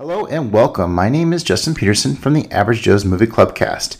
[0.00, 0.94] Hello and welcome.
[0.94, 3.98] My name is Justin Peterson from the Average Joe's Movie Clubcast.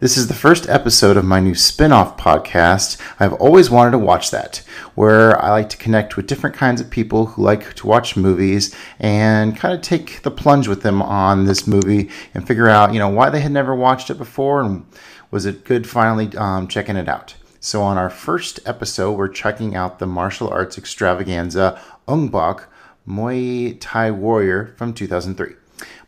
[0.00, 2.98] This is the first episode of my new spin off podcast.
[3.20, 4.62] I've always wanted to watch that,
[4.94, 8.74] where I like to connect with different kinds of people who like to watch movies
[8.98, 12.98] and kind of take the plunge with them on this movie and figure out, you
[12.98, 14.86] know, why they had never watched it before and
[15.30, 17.34] was it good finally um, checking it out.
[17.60, 22.68] So, on our first episode, we're checking out the martial arts extravaganza Bak
[23.06, 25.54] Muay Thai Warrior from 2003.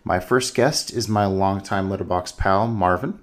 [0.05, 3.19] My first guest is my longtime Letterboxd pal, Marvin.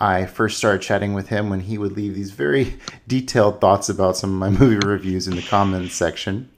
[0.00, 4.16] I first started chatting with him when he would leave these very detailed thoughts about
[4.16, 6.50] some of my movie reviews in the comments section.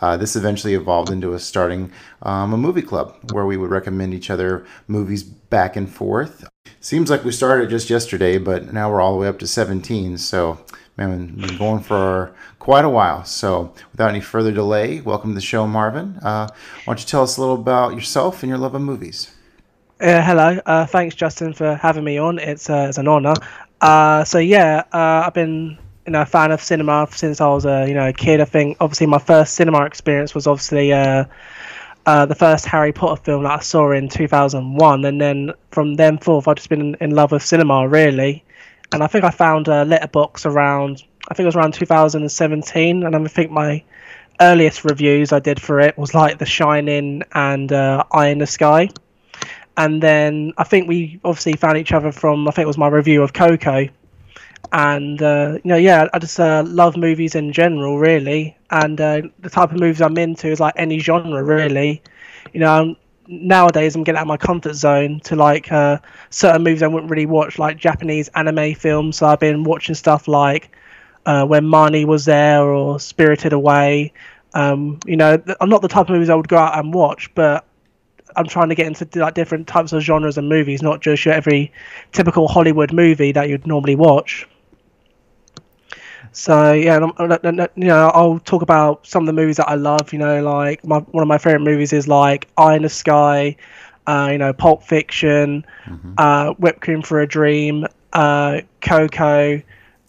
[0.00, 1.92] Uh, this eventually evolved into us starting
[2.22, 6.48] um, a movie club where we would recommend each other movies back and forth.
[6.80, 10.16] Seems like we started just yesterday, but now we're all the way up to 17.
[10.16, 10.64] So
[10.98, 12.34] man, we've been going for
[12.68, 13.24] quite a while.
[13.24, 16.18] So, without any further delay, welcome to the show, Marvin.
[16.22, 16.48] Uh,
[16.84, 19.34] why don't you tell us a little about yourself and your love of movies?
[19.98, 22.38] Uh, hello, uh, thanks, Justin, for having me on.
[22.38, 23.32] It's, uh, it's an honor.
[23.80, 27.64] Uh, so yeah, uh, I've been you know a fan of cinema since I was
[27.64, 28.38] a you know a kid.
[28.42, 30.92] I think obviously my first cinema experience was obviously.
[30.92, 31.24] Uh,
[32.04, 36.48] the first Harry Potter film that I saw in 2001, and then from then forth,
[36.48, 38.42] I've just been in, in love with cinema, really
[38.92, 43.14] and I think I found a Letterboxd around I think it was around 2017, and
[43.14, 43.82] I think my
[44.40, 48.46] earliest reviews I did for it was like The Shining and uh, Eye in the
[48.46, 48.88] Sky,
[49.76, 52.88] and then I think we obviously found each other from I think it was my
[52.88, 53.88] review of Coco,
[54.72, 59.22] and uh, you know yeah I just uh, love movies in general really, and uh,
[59.40, 62.02] the type of movies I'm into is like any genre really,
[62.52, 62.96] you know
[63.28, 65.98] nowadays I'm getting out of my comfort zone to like uh,
[66.30, 69.18] certain movies I wouldn't really watch, like Japanese anime films.
[69.18, 70.70] So I've been watching stuff like
[71.28, 74.12] uh, When Marnie Was There or Spirited Away.
[74.54, 77.32] Um, you know, I'm not the type of movies I would go out and watch,
[77.34, 77.66] but
[78.34, 81.34] I'm trying to get into like different types of genres and movies, not just your
[81.34, 81.70] every
[82.12, 84.48] typical Hollywood movie that you'd normally watch.
[86.32, 90.14] So yeah, you know, I'll talk about some of the movies that I love.
[90.14, 93.54] You know, like my, one of my favorite movies is like Eye in the Sky,
[94.06, 96.14] uh, you know, Pulp Fiction, mm-hmm.
[96.16, 99.60] uh, Requiem for a Dream, uh, Coco,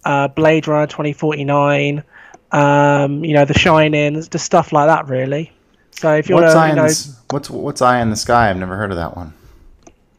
[0.10, 2.04] uh, Blade Runner 2049,
[2.52, 5.54] um, you know, The Shining, just stuff like that, really.
[5.92, 6.90] So if you want to, you know,
[7.30, 8.50] what's what's Eye in the Sky?
[8.50, 9.32] I've never heard of that one.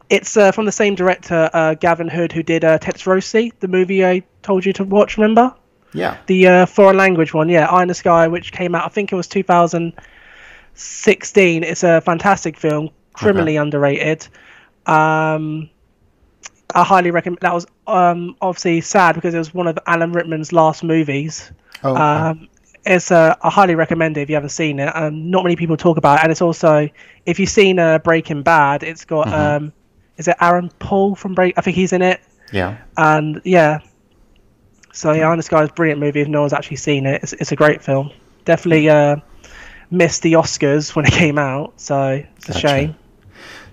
[0.09, 4.05] It's uh, from the same director, uh, Gavin Hood, who did uh, Tsotsi, the movie
[4.05, 5.17] I told you to watch.
[5.17, 5.53] Remember?
[5.93, 6.15] Yeah.
[6.27, 9.11] The uh, foreign language one, yeah, Eye in the Sky, which came out, I think
[9.11, 11.63] it was 2016.
[11.63, 13.63] It's a fantastic film, criminally okay.
[13.63, 14.25] underrated.
[14.85, 15.69] Um,
[16.73, 17.39] I highly recommend.
[17.41, 21.51] That was um, obviously sad because it was one of Alan Rickman's last movies.
[21.83, 22.47] Oh, um,
[22.85, 24.95] it's uh, I highly recommend it if you haven't seen it.
[24.95, 26.89] Um, not many people talk about it, and it's also
[27.25, 29.65] if you've seen uh, Breaking Bad, it's got mm-hmm.
[29.65, 29.73] um,
[30.17, 31.57] is it Aaron Paul from Break?
[31.57, 32.21] I think he's in it.
[32.51, 32.77] Yeah.
[32.97, 33.79] And yeah,
[34.93, 36.21] so yeah, Eye in the Sky is a brilliant movie.
[36.21, 38.11] If no one's actually seen it, it's, it's a great film.
[38.45, 39.17] Definitely uh,
[39.89, 42.67] missed the Oscars when it came out, so it's a gotcha.
[42.67, 42.95] shame.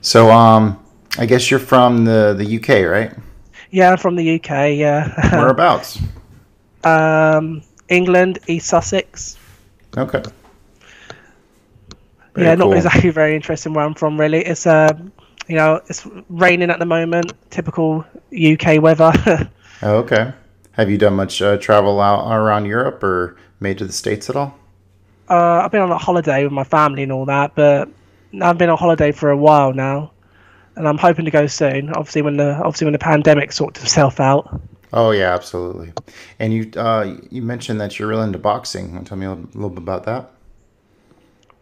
[0.01, 0.83] So um,
[1.19, 3.13] I guess you're from the the UK, right?
[3.71, 4.77] Yeah, I'm from the UK.
[4.77, 5.31] Yeah.
[5.33, 6.01] Whereabouts?
[6.85, 9.37] um, England, East Sussex.
[9.97, 10.23] Okay.
[12.35, 12.69] Very yeah, cool.
[12.69, 14.19] not exactly very interesting where I'm from.
[14.19, 14.97] Really, it's uh,
[15.49, 17.33] you know, it's raining at the moment.
[17.51, 19.13] Typical UK weather.
[19.83, 20.33] oh, okay.
[20.73, 24.37] Have you done much uh, travel out around Europe or made to the states at
[24.37, 24.57] all?
[25.29, 27.89] Uh, I've been on a holiday with my family and all that, but
[28.41, 30.13] I've been on holiday for a while now,
[30.79, 31.91] and I'm hoping to go soon.
[31.91, 34.61] Obviously, when the obviously when the pandemic sorts itself out.
[34.93, 35.93] Oh yeah, absolutely.
[36.39, 38.93] And you uh, you mentioned that you're really into boxing.
[38.95, 40.31] Want to tell me a little, bit about that?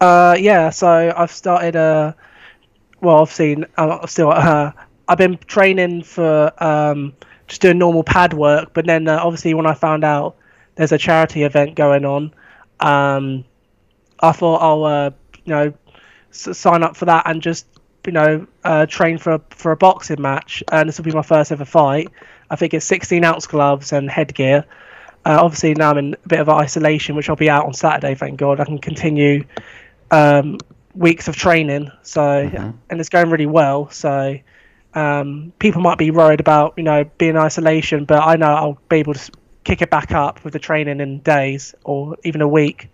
[0.01, 0.71] Uh, yeah.
[0.71, 1.75] So I've started.
[1.75, 2.13] Uh,
[3.01, 4.31] well, obviously, I'm still.
[4.31, 4.71] Uh,
[5.09, 7.15] I've been training for um,
[7.47, 8.71] just doing normal pad work.
[8.75, 10.37] But then uh, obviously when I found out
[10.77, 12.33] there's a charity event going on,
[12.81, 13.45] um,
[14.21, 15.11] I thought I'll uh,
[15.45, 15.73] you know
[16.31, 17.67] s- sign up for that and just
[18.07, 20.63] you know uh, train for a, for a boxing match.
[20.71, 22.09] And this will be my first ever fight.
[22.51, 24.65] I think it's 16 ounce gloves and headgear.
[25.25, 28.15] Uh, obviously now I'm in a bit of isolation, which I'll be out on Saturday.
[28.15, 29.45] Thank God I can continue
[30.11, 30.59] um,
[30.95, 31.91] weeks of training.
[32.03, 32.71] So mm-hmm.
[32.89, 33.91] and it's going really well.
[33.91, 34.39] So
[34.95, 38.79] um, people might be worried about you know being in isolation, but I know I'll
[38.89, 39.33] be able to
[39.67, 42.89] kick it back up with the training in days or even a week.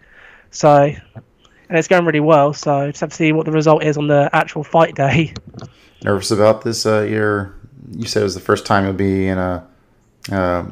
[0.50, 0.94] So,
[1.72, 2.52] and it's going really well.
[2.52, 5.32] So just have to see what the result is on the actual fight day.
[6.04, 6.84] Nervous about this?
[6.84, 7.54] Uh, you're
[7.92, 9.66] you said it was the first time you'll be in a
[10.30, 10.66] uh,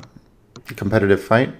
[0.77, 1.55] competitive fight.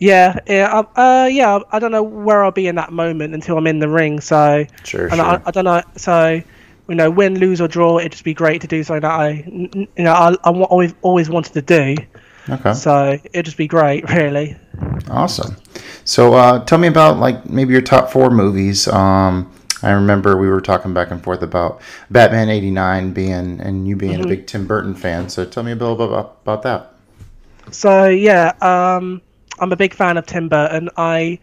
[0.00, 1.60] Yeah, yeah, uh, yeah.
[1.70, 4.18] I don't know where I'll be in that moment until I'm in the ring.
[4.18, 5.24] So, sure, and sure.
[5.24, 5.82] I, I don't know.
[5.96, 6.42] So
[6.88, 9.44] you know, win, lose or draw, it'd just be great to do something that I,
[9.46, 11.96] you know, I, I always always wanted to do.
[12.50, 12.74] Okay.
[12.74, 14.56] So it'd just be great, really.
[15.08, 15.56] Awesome.
[16.04, 18.88] So uh, tell me about like maybe your top four movies.
[18.88, 19.52] Um,
[19.82, 21.80] I remember we were talking back and forth about
[22.10, 24.24] Batman '89 being and you being mm-hmm.
[24.24, 25.28] a big Tim Burton fan.
[25.28, 26.94] So tell me a bit about about that.
[27.70, 29.20] So yeah, um,
[29.58, 30.88] I'm a big fan of Tim Burton.
[30.96, 31.38] I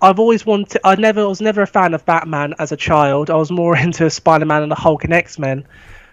[0.00, 0.80] I've always wanted.
[0.84, 3.30] I never was never a fan of Batman as a child.
[3.30, 5.66] I was more into Spider Man and the Hulk and X Men.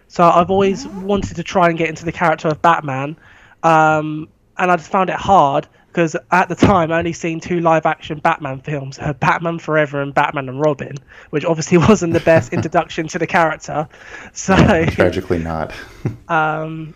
[0.08, 3.16] So I've always wanted to try and get into the character of Batman,
[3.64, 4.28] um,
[4.58, 7.86] and I just found it hard because at the time I only seen two live
[7.86, 10.96] action Batman films, uh, Batman Forever and Batman and Robin,
[11.32, 13.88] which obviously wasn't the best introduction to the character.
[14.34, 15.74] So tragically not.
[16.30, 16.94] um,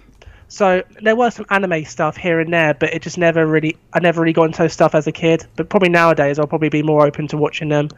[0.47, 3.99] so there was some anime stuff here and there, but it just never really I
[3.99, 5.45] never really got into stuff as a kid.
[5.55, 7.89] But probably nowadays I'll probably be more open to watching them.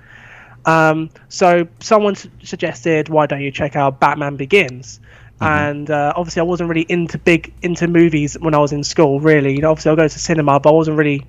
[0.65, 4.99] Um, so someone suggested, why don't you check out Batman Begins?
[5.39, 5.45] Mm-hmm.
[5.45, 9.19] And uh, obviously, I wasn't really into big into movies when I was in school.
[9.19, 11.25] Really, you know, obviously, I'll go to cinema, but I wasn't really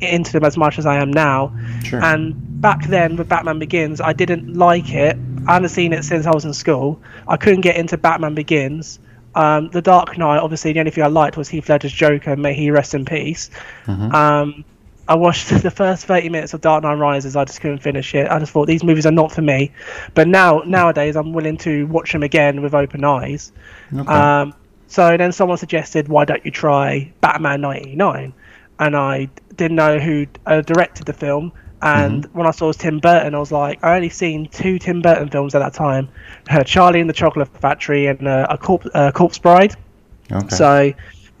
[0.00, 1.56] into them as much as I am now.
[1.84, 2.02] Sure.
[2.02, 5.16] And back then, with Batman Begins, I didn't like it.
[5.46, 7.00] I hadn't seen it since I was in school.
[7.28, 8.98] I couldn't get into Batman Begins.
[9.36, 12.36] Um, the Dark Knight, obviously, the only thing I liked was Heath Ledger's Joker.
[12.36, 13.50] May he rest in peace.
[13.86, 14.14] Mm-hmm.
[14.14, 14.64] Um,
[15.08, 17.36] I watched the first 30 minutes of Dark Knight Rises.
[17.36, 18.30] I just couldn't finish it.
[18.30, 19.72] I just thought these movies are not for me.
[20.14, 23.52] But now, nowadays, I'm willing to watch them again with open eyes.
[23.94, 24.12] Okay.
[24.12, 24.54] Um,
[24.86, 28.32] so then someone suggested, why don't you try Batman 99?
[28.78, 31.52] And I didn't know who uh, directed the film.
[31.82, 32.38] And mm-hmm.
[32.38, 35.02] when I saw it was Tim Burton, I was like, I only seen two Tim
[35.02, 36.08] Burton films at that time:
[36.48, 39.76] uh, Charlie and the Chocolate Factory and uh, a Corp- Corpse Bride.
[40.32, 40.56] Okay.
[40.56, 40.92] So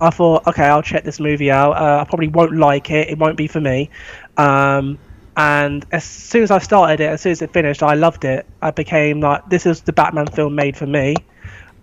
[0.04, 1.72] I thought, okay, I'll check this movie out.
[1.72, 3.08] Uh, I probably won't like it.
[3.08, 3.90] It won't be for me.
[4.36, 4.98] Um,
[5.36, 8.46] and as soon as I started it, as soon as it finished, I loved it.
[8.62, 11.16] I became like, this is the Batman film made for me.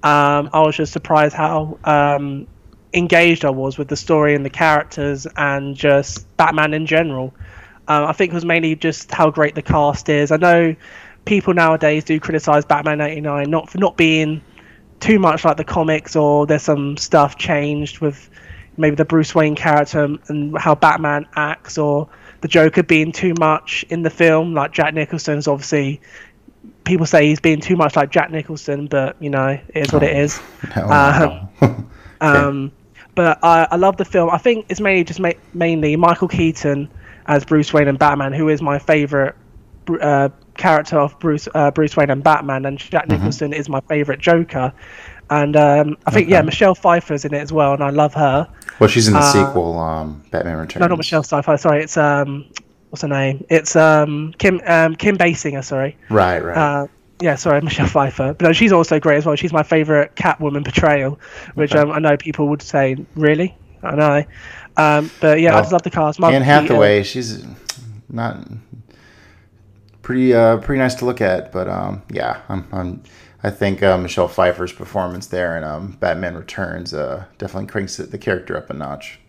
[0.03, 2.47] Um, I was just surprised how um,
[2.93, 7.33] engaged I was with the story and the characters and just Batman in general.
[7.87, 10.31] Um, I think it was mainly just how great the cast is.
[10.31, 10.75] I know
[11.25, 14.41] people nowadays do criticize Batman '89 not for not being
[15.01, 18.29] too much like the comics, or there's some stuff changed with
[18.77, 22.07] maybe the Bruce Wayne character and how Batman acts, or
[22.39, 24.53] the Joker being too much in the film.
[24.53, 25.99] Like Jack Nicholson's obviously
[26.83, 30.03] people say he's being too much like Jack Nicholson, but you know it is what
[30.03, 30.39] it is.
[30.75, 31.87] No, um,
[32.21, 32.47] no.
[32.49, 32.71] um,
[33.15, 34.29] but I, I love the film.
[34.29, 36.89] I think it's mainly just ma- mainly Michael Keaton
[37.25, 39.35] as Bruce Wayne and Batman, who is my favorite
[39.99, 43.17] uh, character of Bruce uh, Bruce Wayne and Batman, and Jack mm-hmm.
[43.17, 44.73] Nicholson is my favorite Joker.
[45.29, 46.33] And um, I think okay.
[46.33, 48.49] yeah, Michelle Pfeiffer's in it as well, and I love her.
[48.79, 50.81] Well, she's in the uh, sequel, um, Batman Returns.
[50.81, 51.55] No, not Michelle Pfeiffer.
[51.57, 52.45] Sorry, it's um,
[52.89, 53.45] what's her name?
[53.49, 55.63] It's um, Kim um, Kim Basinger.
[55.63, 55.95] Sorry.
[56.09, 56.57] Right, right.
[56.57, 56.87] Uh,
[57.21, 58.33] yeah, sorry, Michelle Pfeiffer.
[58.33, 59.35] But no, she's also great as well.
[59.35, 61.17] She's my favorite Catwoman portrayal,
[61.53, 61.81] which okay.
[61.81, 63.55] um, I know people would say, really?
[63.83, 64.23] I know.
[64.77, 66.19] Um, but yeah, well, I just love the cast.
[66.19, 67.45] Mark Anne Hathaway, she's
[68.09, 68.37] not
[70.01, 71.51] pretty uh, pretty nice to look at.
[71.51, 73.03] But um, yeah, I'm, I'm,
[73.43, 78.17] i think uh, Michelle Pfeiffer's performance there in um, Batman Returns uh, definitely cranks the
[78.17, 79.19] character up a notch.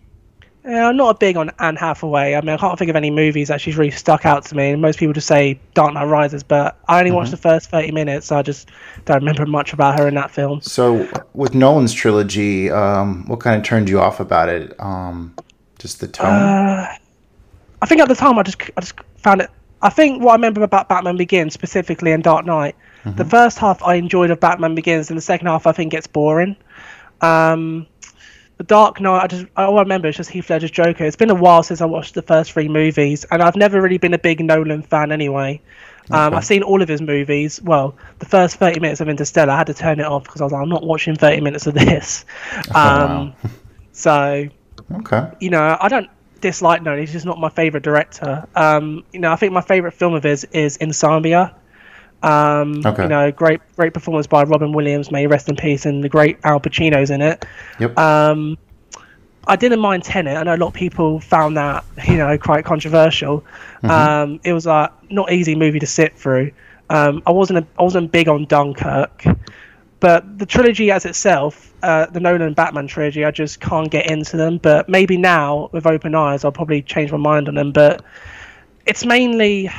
[0.65, 2.35] Yeah, I'm not big on Anne Hathaway.
[2.35, 4.73] I mean, I can't think of any movies that she's really stuck out to me.
[4.77, 7.17] Most people just say Dark Knight Rises, but I only mm-hmm.
[7.17, 8.69] watched the first 30 minutes, so I just
[9.03, 10.61] don't remember much about her in that film.
[10.61, 14.73] So, with Nolan's trilogy, um, what kind of turned you off about it?
[14.79, 15.35] Um,
[15.79, 16.27] just the tone?
[16.27, 16.95] Uh,
[17.81, 19.49] I think at the time I just I just found it
[19.83, 23.17] I think what I remember about Batman Begins specifically and Dark Knight, mm-hmm.
[23.17, 26.07] the first half I enjoyed of Batman Begins, and the second half I think gets
[26.07, 26.55] boring.
[27.19, 27.85] Um,
[28.57, 31.03] the Dark Knight, I just all I remember is just Heath Ledger's Joker.
[31.03, 33.97] It's been a while since I watched the first three movies, and I've never really
[33.97, 35.61] been a big Nolan fan anyway.
[36.11, 36.37] Um, okay.
[36.37, 37.61] I've seen all of his movies.
[37.61, 40.43] Well, the first 30 minutes of Interstellar, I had to turn it off because I
[40.45, 42.25] was like, I'm not watching 30 minutes of this.
[42.69, 43.17] Um, oh, wow.
[43.17, 43.35] Um,
[43.91, 44.49] so,
[44.95, 45.31] okay.
[45.39, 46.09] You know, I don't
[46.43, 46.99] dislike Nolan.
[46.99, 48.45] He's just not my favorite director.
[48.55, 51.55] Um, you know, I think my favorite film of his is Insomnia.
[52.21, 53.03] Um, okay.
[53.03, 55.09] You know, great great performance by Robin Williams.
[55.09, 57.45] May rest in peace, and the great Al Pacino's in it.
[57.79, 57.97] Yep.
[57.97, 58.57] Um,
[59.47, 60.37] I didn't mind Tenet.
[60.37, 63.43] I know a lot of people found that you know quite controversial.
[63.81, 63.89] Mm-hmm.
[63.89, 66.51] Um, it was a not easy movie to sit through.
[66.89, 69.23] Um, I wasn't a, I wasn't big on Dunkirk.
[70.03, 74.35] But the trilogy as itself, uh, the Nolan Batman trilogy, I just can't get into
[74.35, 74.57] them.
[74.57, 77.71] But maybe now, with open eyes, I'll probably change my mind on them.
[77.71, 78.03] But
[78.85, 79.69] it's mainly,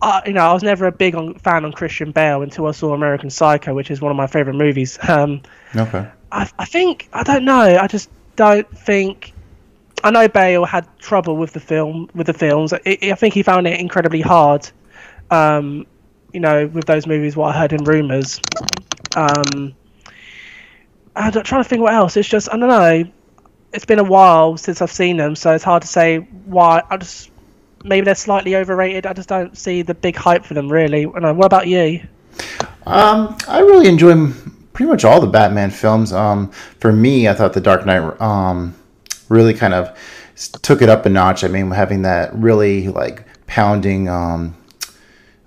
[0.00, 2.72] uh, you know, I was never a big on, fan on Christian Bale until I
[2.72, 4.98] saw American Psycho, which is one of my favorite movies.
[5.08, 5.42] Um,
[5.76, 6.10] okay.
[6.32, 7.78] I, I think I don't know.
[7.80, 9.34] I just don't think.
[10.02, 12.72] I know Bale had trouble with the film with the films.
[12.72, 14.68] I, I think he found it incredibly hard
[15.30, 15.86] um,
[16.32, 18.40] you know, with those movies, what I heard in rumors.
[19.16, 19.74] Um,
[21.14, 22.16] I'm trying to think what else.
[22.16, 23.04] It's just I don't know.
[23.72, 26.82] It's been a while since I've seen them, so it's hard to say why.
[26.90, 27.30] I just
[27.84, 29.06] maybe they're slightly overrated.
[29.06, 31.04] I just don't see the big hype for them really.
[31.04, 32.00] And what about you?
[32.86, 34.32] Um, I really enjoy
[34.72, 36.12] pretty much all the Batman films.
[36.12, 36.50] Um,
[36.80, 38.74] for me, I thought The Dark Knight um,
[39.28, 39.96] really kind of
[40.62, 41.44] took it up a notch.
[41.44, 44.56] I mean, having that really like pounding um,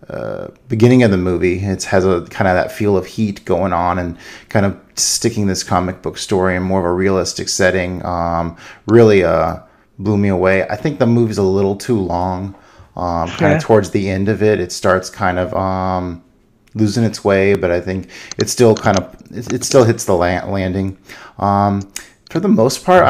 [0.10, 3.74] uh, beginning of the movie, it has a kind of that feel of heat going
[3.74, 4.18] on, and
[4.50, 8.06] kind of sticking this comic book story in more of a realistic setting.
[8.06, 8.56] Um,
[8.88, 9.58] really uh,
[9.98, 10.68] blew me away.
[10.68, 12.56] I think the movie's a little too long.
[12.96, 16.24] Um, kind of towards the end of it, it starts kind of um,
[16.76, 20.16] losing its way, but I think it still kind of it, it still hits the
[20.16, 20.98] landing.
[21.40, 21.92] Um,
[22.30, 23.04] for the most part,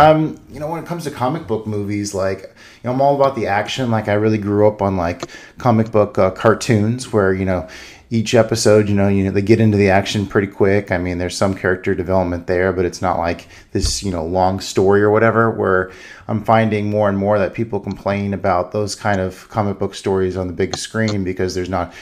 [0.49, 2.54] you know when it comes to comic book movies, like
[2.85, 3.91] know I'm all about the action.
[3.91, 7.67] Like I really grew up on like comic book uh, cartoons where you know
[8.11, 10.91] each episode, you know, you know, they get into the action pretty quick.
[10.91, 14.59] I mean, there's some character development there, but it's not like this, you know, long
[14.59, 15.49] story or whatever.
[15.49, 15.91] Where
[16.27, 20.37] I'm finding more and more that people complain about those kind of comic book stories
[20.37, 21.93] on the big screen because there's not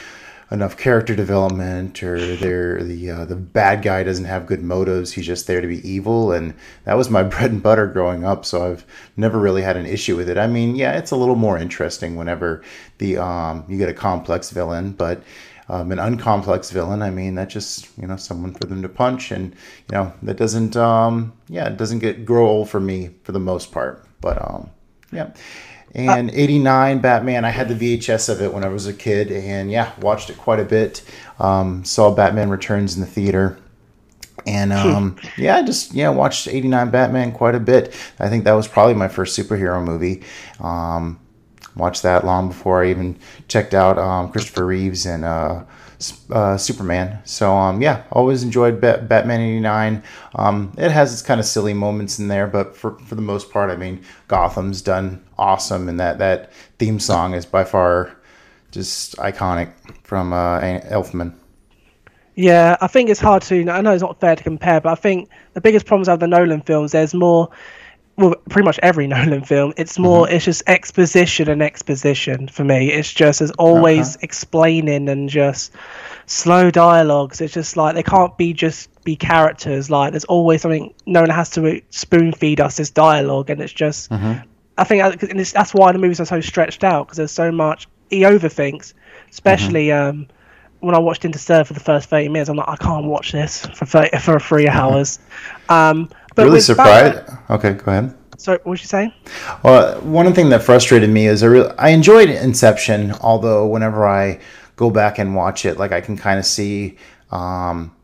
[0.50, 5.26] enough character development or they're the uh, the bad guy doesn't have good motives he's
[5.26, 8.70] just there to be evil and that was my bread and butter growing up so
[8.70, 8.86] I've
[9.16, 10.38] never really had an issue with it.
[10.38, 12.62] I mean yeah it's a little more interesting whenever
[12.98, 15.22] the um, you get a complex villain but
[15.68, 19.30] um, an uncomplex villain I mean that's just you know someone for them to punch
[19.30, 19.54] and
[19.90, 23.40] you know that doesn't um, yeah it doesn't get grow old for me for the
[23.40, 24.70] most part but um,
[25.10, 25.32] yeah
[25.94, 29.70] and 89 Batman, I had the VHS of it when I was a kid, and
[29.70, 31.02] yeah, watched it quite a bit.
[31.38, 33.58] Um, saw Batman Returns in the theater.
[34.46, 37.94] And um, yeah, just yeah, watched 89 Batman quite a bit.
[38.18, 40.22] I think that was probably my first superhero movie.
[40.60, 41.18] Um,
[41.76, 45.64] watched that long before I even checked out um, Christopher Reeves and uh,
[46.30, 47.18] uh, Superman.
[47.24, 50.02] So um, yeah, always enjoyed Bat- Batman '89.
[50.34, 53.50] Um, it has its kind of silly moments in there, but for for the most
[53.50, 58.16] part, I mean, Gotham's done awesome, and that that theme song is by far
[58.70, 59.72] just iconic
[60.02, 61.34] from uh, Elfman.
[62.34, 63.68] Yeah, I think it's hard to.
[63.70, 66.26] I know it's not fair to compare, but I think the biggest problems of the
[66.26, 67.48] Nolan films, there's more
[68.16, 70.36] well, pretty much every Nolan film, it's more, mm-hmm.
[70.36, 72.92] it's just exposition and exposition for me.
[72.92, 74.24] It's just, as always okay.
[74.24, 75.72] explaining and just
[76.26, 77.40] slow dialogues.
[77.40, 79.90] It's just like, they can't be just be characters.
[79.90, 84.10] Like, there's always something, Nolan has to spoon feed us this dialogue, and it's just,
[84.10, 84.46] mm-hmm.
[84.76, 87.88] I think and that's why the movies are so stretched out, because there's so much,
[88.10, 88.94] he overthinks,
[89.30, 90.20] especially, mm-hmm.
[90.20, 90.28] um,
[90.84, 93.64] when I watched Interstellar for the first 30 minutes, I'm like, I can't watch this
[93.66, 95.18] for 30, for three hours.
[95.68, 97.26] Um, but really surprised.
[97.26, 98.14] Batman, okay, go ahead.
[98.36, 99.12] So what was you saying?
[99.62, 104.40] Well, one thing that frustrated me is I, really, I enjoyed Inception, although whenever I
[104.76, 106.98] go back and watch it, like I can kind of see
[107.30, 107.94] um,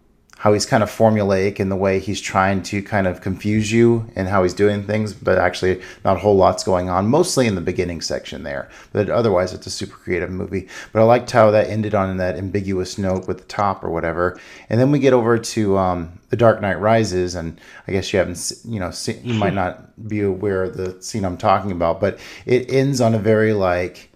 [0.41, 4.11] how he's kind of formulaic in the way he's trying to kind of confuse you
[4.17, 7.57] and how he's doing things, but actually not a whole lot's going on, mostly in
[7.57, 8.67] the beginning section there.
[8.91, 10.67] But otherwise, it's a super creative movie.
[10.95, 14.41] But I liked how that ended on that ambiguous note with the top or whatever.
[14.71, 18.19] And then we get over to um, The Dark Knight Rises, and I guess you
[18.19, 22.01] haven't, you know, seen, you might not be aware of the scene I'm talking about,
[22.01, 24.11] but it ends on a very like,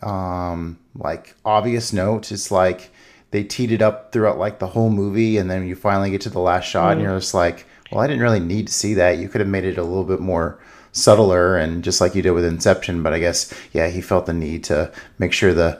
[0.00, 2.30] um, like obvious note.
[2.30, 2.92] It's like,
[3.36, 6.30] they teed it up throughout like the whole movie, and then you finally get to
[6.30, 6.92] the last shot, mm.
[6.92, 9.18] and you're just like, well, I didn't really need to see that.
[9.18, 10.58] You could have made it a little bit more
[10.92, 13.02] subtler and just like you did with Inception.
[13.02, 15.78] But I guess yeah, he felt the need to make sure the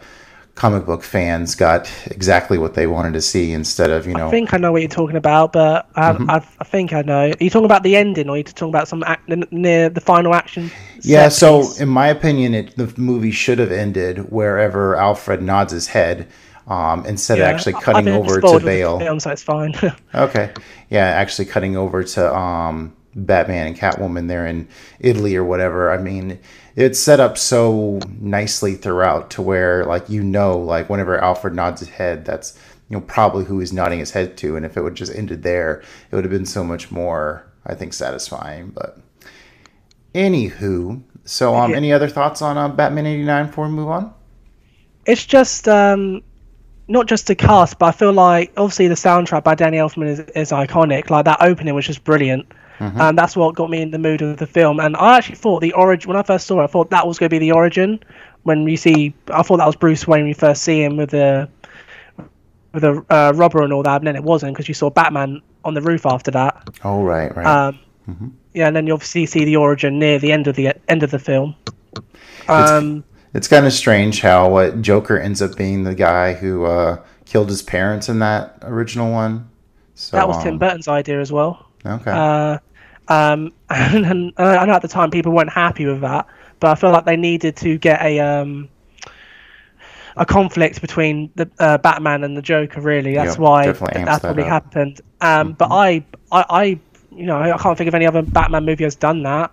[0.54, 4.28] comic book fans got exactly what they wanted to see instead of you know.
[4.28, 6.30] I think I know what you're talking about, but um, mm-hmm.
[6.30, 7.30] I, I, think I know.
[7.30, 10.02] Are you talking about the ending, or are you talking about some act, near the
[10.02, 10.70] final action?
[11.00, 11.30] Yeah.
[11.30, 11.80] So piece?
[11.80, 16.28] in my opinion, it, the movie should have ended wherever Alfred nods his head
[16.66, 18.98] um, instead yeah, of actually cutting over to Bale.
[18.98, 19.74] Film, so it's fine.
[20.14, 20.52] okay,
[20.90, 24.68] yeah, actually cutting over to um, Batman and Catwoman there in
[24.98, 25.90] Italy or whatever.
[25.90, 26.38] I mean,
[26.74, 31.80] it's set up so nicely throughout to where like you know, like whenever Alfred nods
[31.80, 32.58] his head, that's
[32.90, 35.44] you know probably who he's nodding his head to, and if it would just ended
[35.44, 38.70] there, it would have been so much more, I think, satisfying.
[38.70, 38.98] But
[40.16, 41.76] anywho, so um, yeah.
[41.76, 44.12] any other thoughts on uh, Batman eighty nine before we move on?
[45.06, 46.22] It's just um
[46.88, 50.20] not just the cast, but I feel like obviously the soundtrack by Danny Elfman is,
[50.20, 51.10] is iconic.
[51.10, 52.46] Like that opening was just brilliant.
[52.78, 53.00] Mm-hmm.
[53.00, 54.80] And that's what got me in the mood of the film.
[54.80, 57.18] And I actually thought the origin when I first saw it, I thought that was
[57.18, 58.00] going to be the origin.
[58.42, 61.10] When you see, I thought that was Bruce Wayne when you first see him with
[61.10, 61.48] the
[62.72, 65.40] with the uh, robber and all that, and then it wasn't because you saw Batman
[65.64, 66.68] on the roof after that.
[66.84, 67.46] Oh right, right.
[67.46, 67.78] Um,
[68.08, 68.28] mm-hmm.
[68.52, 71.10] Yeah, and then you obviously see the origin near the end of the end of
[71.10, 71.56] the film.
[72.48, 73.02] Um,
[73.34, 77.48] it's kind of strange how what Joker ends up being the guy who uh, killed
[77.48, 79.48] his parents in that original one.
[79.94, 81.66] So, that was Tim um, Burton's idea as well.
[81.84, 82.10] Okay.
[82.10, 82.58] Uh,
[83.08, 86.26] um, and, and I know at the time people weren't happy with that,
[86.60, 88.68] but I feel like they needed to get a um,
[90.16, 92.80] a conflict between the uh, Batman and the Joker.
[92.80, 95.00] Really, that's Yep, why that, probably happened.
[95.20, 96.62] Um, But I, I, I,
[97.10, 99.50] you know, I can't think of any other Batman movie that's done that.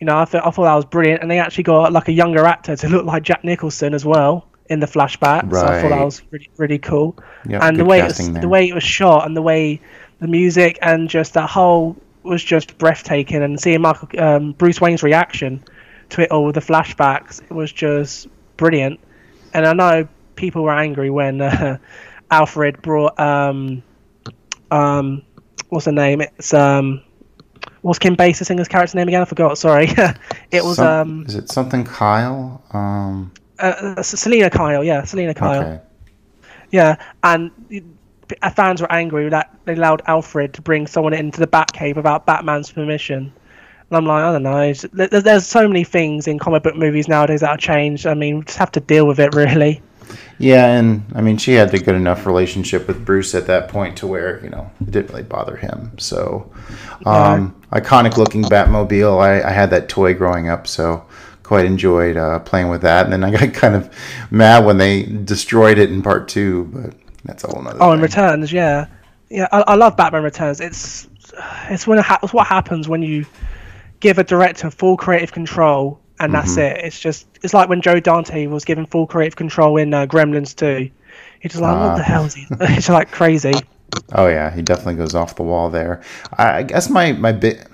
[0.00, 2.12] You know, I, th- I thought that was brilliant, and they actually got like a
[2.12, 5.50] younger actor to look like Jack Nicholson as well in the flashback.
[5.52, 7.16] So I thought that was really, really cool
[7.46, 8.40] Yep, and the way it was, there.
[8.40, 9.80] the way it was shot and the way
[10.20, 15.02] the music and just that whole was just breathtaking and seeing Michael um, Bruce Wayne's
[15.02, 15.64] reaction
[16.10, 19.00] to it all with the flashbacks it was just brilliant
[19.54, 21.78] and I know people were angry when uh,
[22.30, 23.82] Alfred brought um
[24.70, 25.22] um
[25.70, 27.02] what's the name it's um
[27.82, 29.88] what's Kim Basinger's character's name again I forgot sorry
[30.50, 32.62] it was Some- um is it something Kyle?
[32.72, 35.80] Um, uh, uh, Selina Kyle yeah Selina Kyle okay.
[36.72, 37.50] Yeah, and
[38.42, 42.26] uh, fans were angry that they allowed Alfred to bring someone into the Batcave without
[42.26, 43.32] Batman's permission.
[43.88, 44.62] And I'm like, I don't know.
[44.62, 48.06] it's- there- There's so many things in comic book movies nowadays that have changed.
[48.06, 49.82] I mean, we just have to deal with it, really.
[50.38, 53.98] Yeah, and I mean, she had a good enough relationship with Bruce at that point
[53.98, 55.98] to where you know it didn't really bother him.
[55.98, 56.50] So,
[57.04, 59.20] um, iconic looking Batmobile.
[59.20, 61.04] I, I had that toy growing up, so
[61.50, 63.04] quite enjoyed uh, playing with that.
[63.04, 63.92] And then I got kind of
[64.30, 67.78] mad when they destroyed it in part two, but that's a whole nother.
[67.80, 68.08] Oh, and thing.
[68.08, 68.86] Returns, yeah,
[69.28, 69.48] yeah.
[69.52, 70.60] I, I love Batman Returns.
[70.60, 71.08] It's
[71.68, 73.26] it's when it ha- it's what happens when you
[74.00, 76.60] give a director full creative control, and that's Mm-hmm.
[76.80, 76.84] it.
[76.84, 80.54] It's just it's like when Joe Dante was given full creative control in uh, Gremlins
[80.54, 80.90] 2.
[81.40, 81.96] He's just like, what Ah.
[81.96, 82.46] the hell is he?
[82.60, 83.54] it's like crazy.
[84.12, 86.02] Oh yeah, he definitely goes off the wall there.
[86.38, 87.66] I, I guess my my bit.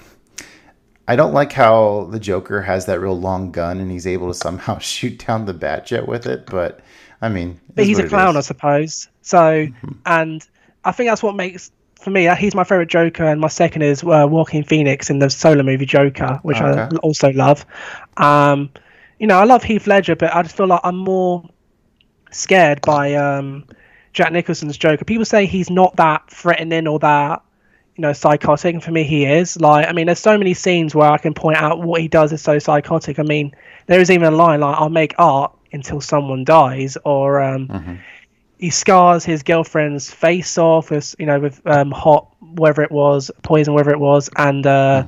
[1.09, 4.35] I don't like how the Joker has that real long gun and he's able to
[4.35, 6.47] somehow shoot down the Batjet with it.
[6.47, 6.81] But
[7.23, 9.09] I mean, but he's a clown, I suppose.
[9.23, 9.67] So,
[10.05, 10.47] and
[10.85, 12.29] I think that's what makes for me.
[12.37, 15.87] He's my favorite Joker, and my second is uh, Joaquin Phoenix in the solo movie
[15.87, 17.65] Joker, which I also love.
[18.17, 18.71] Um,
[19.19, 21.49] you know, I love Heath Ledger, but I just feel like I'm more
[22.31, 23.65] scared by um,
[24.13, 25.05] Jack Nicholson's Joker.
[25.05, 27.43] People say he's not that threatening or that
[27.97, 29.59] you know psychotic, and for me, he is.
[29.59, 32.33] Like, I mean, there's so many scenes where I can point out what he does
[32.33, 33.19] is so psychotic.
[33.19, 33.55] I mean,
[33.87, 37.69] there is even a line like, "I'll make art until someone dies," or um,
[38.59, 43.31] he scars his girlfriend's face off with you know with um, hot whatever it was,
[43.43, 45.05] poison whatever it was, and uh,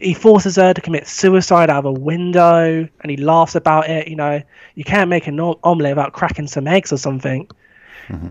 [0.00, 4.08] he forces her to commit suicide out of a window, and he laughs about it.
[4.08, 4.42] You know,
[4.74, 7.48] you can't make an omelet without cracking some eggs or something,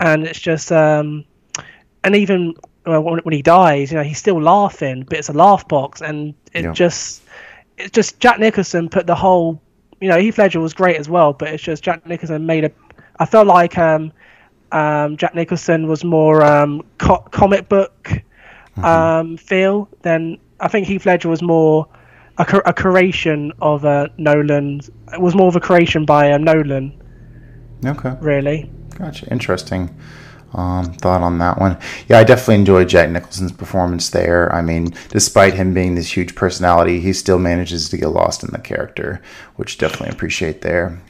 [0.01, 1.23] and it's just um,
[2.03, 2.53] and even
[2.85, 6.33] well, when he dies, you know, he's still laughing, but it's a laugh box, and
[6.53, 6.71] it Yeah.
[6.73, 7.21] just
[7.77, 9.61] it's just Jack Nicholson put the whole,
[10.01, 12.71] you know, Heath Ledger was great as well, but it's just Jack Nicholson made a.
[13.19, 14.11] I felt like um,
[14.71, 18.11] um, Jack Nicholson was more um, co- comic book
[18.77, 21.87] um, feel than I think Heath Ledger was more
[22.37, 24.81] a, a creation of uh, Nolan.
[25.13, 26.93] It was more of a creation by uh, Nolan,
[27.85, 28.69] Okay, really.
[28.97, 29.31] gotcha.
[29.31, 29.95] Interesting
[30.53, 31.77] um, thought on that one.
[32.07, 34.53] Yeah, I definitely enjoyed Jack Nicholson's performance there.
[34.53, 38.51] I mean, despite him being this huge personality, he still manages to get lost in
[38.51, 39.21] the character,
[39.55, 41.01] which definitely appreciate there.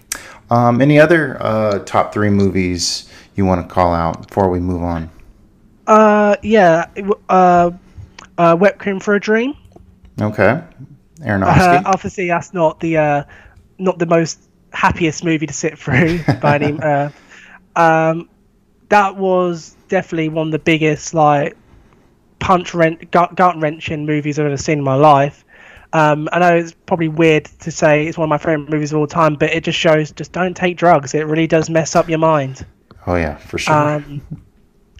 [0.50, 3.07] Um, any other uh, top three movies
[3.38, 5.10] you want to call out before we move on?
[5.86, 6.86] Uh, yeah.
[7.30, 7.71] Uh,
[8.38, 9.56] uh, Requiem for a Dream.
[10.19, 10.62] Okay,
[11.47, 13.23] Uh, obviously, that's not the uh,
[13.78, 14.39] not the most
[14.73, 16.80] happiest movie to sit through by any.
[16.80, 17.10] Uh,
[17.76, 18.30] um,
[18.89, 21.56] that was definitely one of the biggest like
[22.39, 25.45] punch rent gut wrenching movies I've ever seen in my life.
[25.93, 29.00] Um, I know it's probably weird to say it's one of my favorite movies of
[29.00, 31.13] all time, but it just shows just don't take drugs.
[31.13, 32.65] It really does mess up your mind.
[33.08, 33.74] Oh yeah, for sure.
[33.74, 34.22] Um,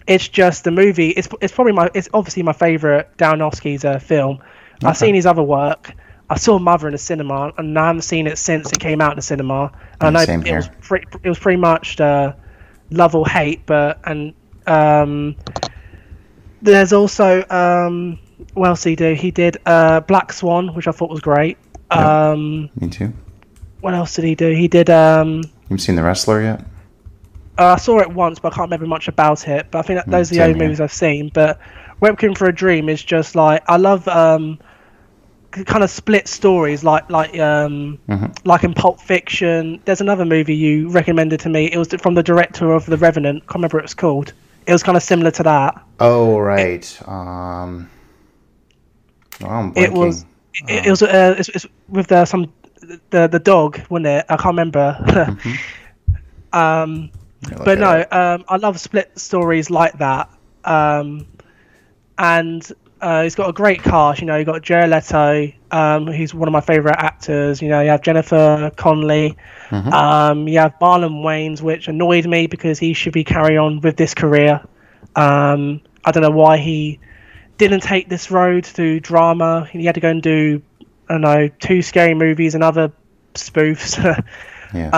[0.06, 1.10] it's just the movie.
[1.10, 1.90] It's it's probably my.
[1.94, 4.40] It's obviously my favorite Aronofsky's uh, film.
[4.82, 5.92] I've seen his other work.
[6.30, 9.12] I saw Mother in the cinema, and I haven't seen it since it came out
[9.12, 9.72] in the cinema.
[10.00, 12.32] And I know Same it was pretty, it was pretty much uh,
[12.90, 14.34] love or hate, but and
[14.66, 15.36] um,
[16.62, 18.18] there's also um,
[18.54, 19.14] what else he do?
[19.14, 21.58] He did uh, Black Swan, which I thought was great.
[21.90, 23.12] Um, Me too.
[23.80, 24.50] what else did he do?
[24.52, 24.90] He did.
[24.90, 26.64] Um, You've seen The Wrestler yet?
[27.58, 29.66] Uh, I saw it once, but I can't remember much about it.
[29.70, 31.30] But I think that those are the only movies I've seen.
[31.34, 31.58] But
[32.00, 34.58] Requiem for a Dream is just like I love um,
[35.50, 37.98] kind of split stories, like like um,
[38.44, 39.80] like in Pulp Fiction.
[39.84, 41.66] There's another movie you recommended to me.
[41.72, 43.40] It was from the director of The Revenant.
[43.42, 44.32] Can't remember what it was called.
[44.66, 45.82] It was kind of similar to that.
[45.98, 47.00] Oh right.
[47.08, 47.90] Um,
[49.42, 49.98] oh, I'm It blanking.
[49.98, 50.24] was
[50.68, 52.52] it, it was uh, it's, it's with uh, some
[53.10, 54.26] the the dog, wasn't it?
[54.28, 55.36] I can't remember.
[56.52, 57.10] um,
[57.42, 60.30] Look but no, um, I love split stories like that.
[60.64, 61.26] Um,
[62.18, 62.68] and
[63.00, 64.20] uh, he's got a great cast.
[64.20, 67.62] You know, you got Jared Leto, um, who's one of my favorite actors.
[67.62, 69.36] You know, you have Jennifer Connelly.
[69.92, 73.96] Um, you have Marlon Wayans, which annoyed me because he should be carrying on with
[73.96, 74.60] this career.
[75.14, 76.98] Um, I don't know why he
[77.58, 79.68] didn't take this road through drama.
[79.70, 80.62] He had to go and do,
[81.08, 82.92] I don't know, two scary movies and other
[83.34, 83.96] spoofs.
[84.74, 84.90] yeah.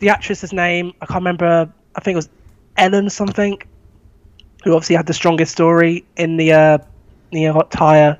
[0.00, 1.72] The actress's name I can't remember.
[1.94, 2.28] I think it was
[2.76, 3.58] Ellen something,
[4.64, 6.78] who obviously had the strongest story in the uh,
[7.32, 8.18] the entire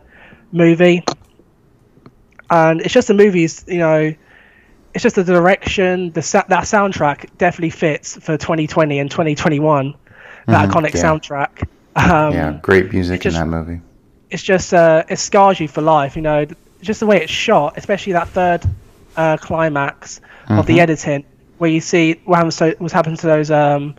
[0.53, 1.05] movie.
[2.51, 4.14] And it's just the movies, you know.
[4.93, 9.95] It's just the direction, the sa- that soundtrack definitely fits for 2020 and 2021.
[10.47, 11.03] That Mhm, iconic yeah.
[11.03, 11.69] soundtrack.
[11.95, 13.81] Um, yeah, great music just- in that movie.
[14.31, 16.16] it's just uh, it scars you for life.
[16.16, 16.45] You know,
[16.83, 18.62] just the way it's shot, especially that third
[19.16, 21.25] uh, climax of the editing,
[21.61, 23.94] where you see what happens to what's happened to those um,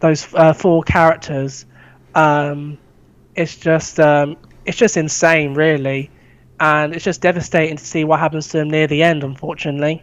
[0.00, 1.64] those uh, four characters.
[2.14, 2.78] Um,
[3.36, 6.10] it's just um, it's just insane, really,
[6.58, 10.02] and it's just devastating to see what happens to them near the end, unfortunately.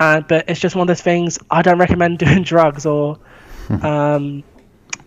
[0.00, 1.38] And but it's just one of those things.
[1.50, 3.20] I don't recommend doing drugs or
[3.82, 4.42] um,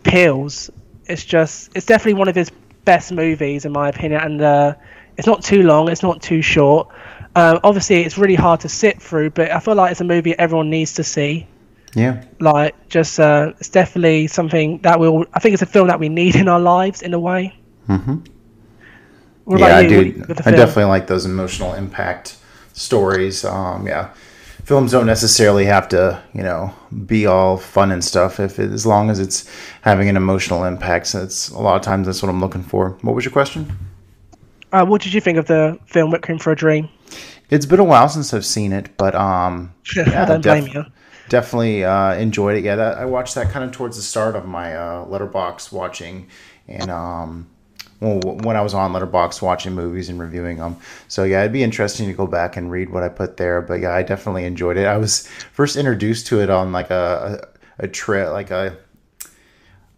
[0.04, 0.70] pills.
[1.06, 2.52] It's just it's definitely one of his
[2.86, 4.76] best movies in my opinion, and uh,
[5.18, 5.90] it's not too long.
[5.90, 6.88] It's not too short.
[7.36, 10.38] Um, obviously, it's really hard to sit through, but I feel like it's a movie
[10.38, 11.48] everyone needs to see.
[11.94, 12.24] Yeah.
[12.40, 15.26] Like, just uh, it's definitely something that we'll.
[15.34, 17.56] I think it's a film that we need in our lives in a way.
[17.88, 18.18] Mm-hmm.
[19.46, 20.24] What yeah, I do.
[20.30, 20.56] I film?
[20.56, 22.38] definitely like those emotional impact
[22.74, 23.44] stories.
[23.44, 24.14] Um, yeah,
[24.64, 26.74] films don't necessarily have to, you know,
[27.06, 28.40] be all fun and stuff.
[28.40, 29.50] If it, as long as it's
[29.82, 32.92] having an emotional impact, so it's a lot of times that's what I'm looking for.
[33.02, 33.72] What was your question?
[34.72, 36.88] Uh, what did you think of the film Requiem for a Dream?
[37.52, 40.86] It's been a while since I've seen it, but um, I don't blame def- you.
[41.30, 42.64] definitely uh, enjoyed it.
[42.64, 46.30] Yeah, that, I watched that kind of towards the start of my uh, Letterboxd watching,
[46.68, 47.48] and um,
[48.00, 50.78] well, when I was on Letterboxd watching movies and reviewing them.
[51.08, 53.62] So yeah, it'd be interesting to go back and read what I put there.
[53.62, 54.86] But yeah, I definitely enjoyed it.
[54.86, 57.48] I was first introduced to it on like a
[57.80, 58.78] a, a trip, like a.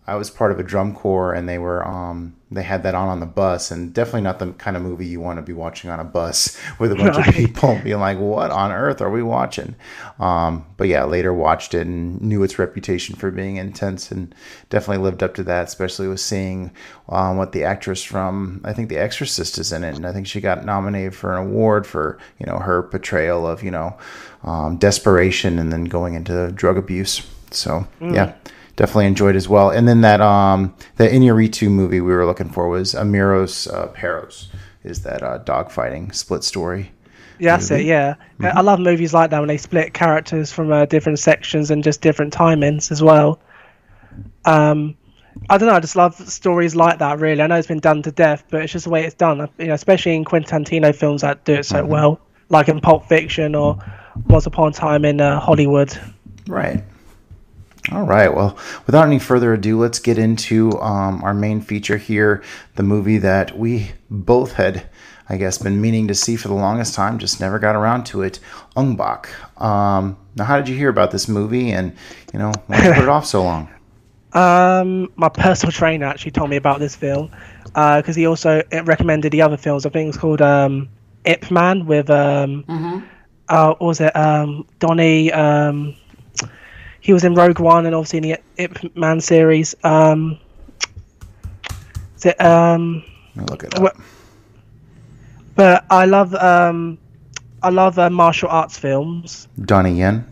[0.05, 3.07] I was part of a drum corps, and they were um they had that on
[3.07, 5.89] on the bus, and definitely not the kind of movie you want to be watching
[5.89, 9.23] on a bus with a bunch of people being like, "What on earth are we
[9.23, 9.75] watching?"
[10.19, 14.35] Um, but yeah, later watched it and knew its reputation for being intense, and
[14.69, 15.67] definitely lived up to that.
[15.67, 16.71] Especially with seeing
[17.07, 20.27] um, what the actress from I think The Exorcist is in it, and I think
[20.27, 23.97] she got nominated for an award for you know her portrayal of you know
[24.43, 27.25] um, desperation and then going into drug abuse.
[27.51, 28.33] So yeah,
[28.75, 29.69] definitely enjoyed as well.
[29.69, 34.49] And then that um the Iñárritu movie we were looking for was Amores uh, Perros
[34.83, 36.91] is that uh, dogfighting split story.
[37.39, 37.85] Yeah, that's it.
[37.85, 41.83] Yeah, I love movies like that when they split characters from uh, different sections and
[41.83, 43.39] just different timings as well.
[44.45, 44.95] Um,
[45.49, 45.75] I don't know.
[45.75, 47.19] I just love stories like that.
[47.19, 49.49] Really, I know it's been done to death, but it's just the way it's done.
[49.57, 53.07] You know, especially in Quentin Tarantino films that do it so well, like in Pulp
[53.07, 53.77] Fiction or
[54.27, 55.97] Once Upon a Time in uh, Hollywood.
[56.47, 56.83] Right.
[57.91, 58.33] All right.
[58.33, 62.41] Well, without any further ado, let's get into um, our main feature here
[62.75, 64.87] the movie that we both had,
[65.27, 68.21] I guess, been meaning to see for the longest time, just never got around to
[68.21, 68.39] it
[68.77, 69.29] Ong-Bak.
[69.61, 71.93] Um, now, how did you hear about this movie and,
[72.31, 73.69] you know, why did you put it off so long?
[74.33, 77.29] Um, my personal trainer actually told me about this film
[77.65, 79.85] because he also recommended the other films.
[79.85, 80.89] I think it's called um,
[81.25, 82.65] Ip Man with um,
[83.47, 85.31] uh, what was it um, Donnie?
[85.31, 85.95] Um,
[87.03, 89.75] he was in Rogue One and obviously in the Ip Man series.
[89.83, 90.39] Um,
[92.15, 93.03] is it, um,
[93.35, 93.81] look it up.
[93.83, 93.97] What-
[95.55, 96.97] but I love um,
[97.61, 99.47] I love uh, martial arts films.
[99.63, 100.25] Donnie Yen.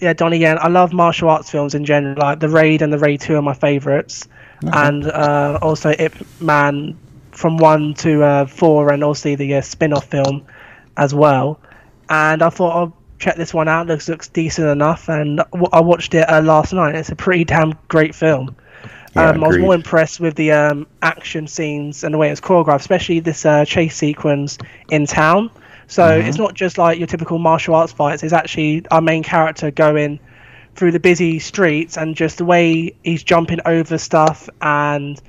[0.00, 0.56] yeah, Donnie Yen.
[0.60, 2.16] I love martial arts films in general.
[2.16, 4.26] Like The Raid and The Raid Two are my favorites,
[4.72, 6.96] and uh, also Ip Man
[7.32, 10.44] from one to uh, four, and also the uh, spin-off film
[10.96, 11.58] as well.
[12.08, 13.86] And I thought I'll check this one out.
[13.86, 16.94] Looks looks decent enough, and w- I watched it uh, last night.
[16.96, 18.56] It's a pretty damn great film.
[19.14, 22.40] Yeah, um, I was more impressed with the um, action scenes and the way it's
[22.40, 24.58] choreographed, especially this uh, chase sequence
[24.90, 25.50] in town.
[25.86, 26.28] So Mm-hmm.
[26.28, 28.22] it's not just like your typical martial arts fights.
[28.22, 30.20] It's actually our main character going
[30.74, 35.20] through the busy streets and just the way he's jumping over stuff and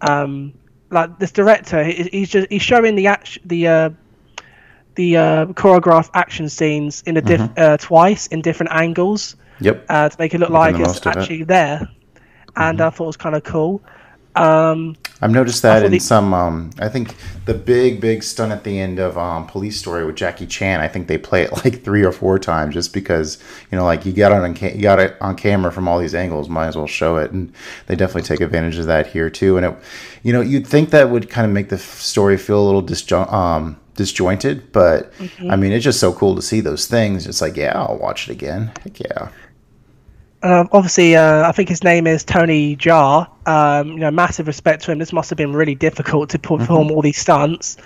[0.00, 0.54] um,
[0.90, 3.90] like this director, he's just he's showing the action the uh,
[4.96, 7.54] the uh, choreographed action scenes in a diff- Mm-hmm.
[7.58, 9.86] uh, twice in different angles Yep.
[9.88, 11.00] uh, to make it look like it's of it.
[11.04, 11.18] Mm-hmm.
[11.18, 11.88] actually there.
[12.56, 13.82] And I thought it was kind of cool.
[14.34, 16.34] Um, I've noticed that in the, some.
[16.34, 17.14] Um, I think
[17.46, 20.80] the big, big stunt at the end of um, Police Story with Jackie Chan.
[20.82, 23.38] I think they play it like three or four times just because
[23.72, 26.14] you know, like you got it on you got it on camera from all these
[26.14, 26.50] angles.
[26.50, 27.50] Might as well show it, and
[27.86, 29.56] they definitely take advantage of that here too.
[29.56, 29.74] And it,
[30.22, 33.32] you know, you'd think that would kind of make the story feel a little disjoint.
[33.32, 35.50] Um, disjointed but mm-hmm.
[35.50, 38.28] i mean it's just so cool to see those things it's like yeah i'll watch
[38.28, 39.28] it again heck yeah
[40.42, 43.28] um, obviously, uh, I think his name is Tony Jaa.
[43.46, 44.98] Um, you know, massive respect to him.
[44.98, 46.94] This must have been really difficult to perform mm-hmm.
[46.94, 47.76] all these stunts.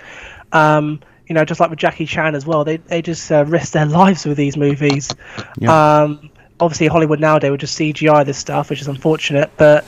[0.51, 3.73] Um, you know, just like with Jackie Chan as well, they they just uh, risk
[3.73, 5.09] their lives with these movies.
[5.57, 6.01] Yeah.
[6.01, 9.49] Um, obviously, Hollywood nowadays would just CGI this stuff, which is unfortunate.
[9.57, 9.85] But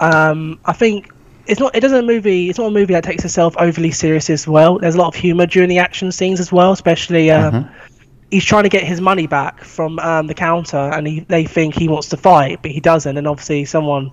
[0.00, 1.10] um, I think
[1.46, 1.74] it's not.
[1.74, 2.48] It doesn't a movie.
[2.48, 4.78] It's not a movie that takes itself overly serious as well.
[4.78, 7.30] There's a lot of humor during the action scenes as well, especially.
[7.30, 7.88] Uh, mm-hmm
[8.32, 11.74] he's trying to get his money back from um, the counter, and he, they think
[11.74, 13.16] he wants to fight, but he doesn't.
[13.16, 14.12] And obviously, someone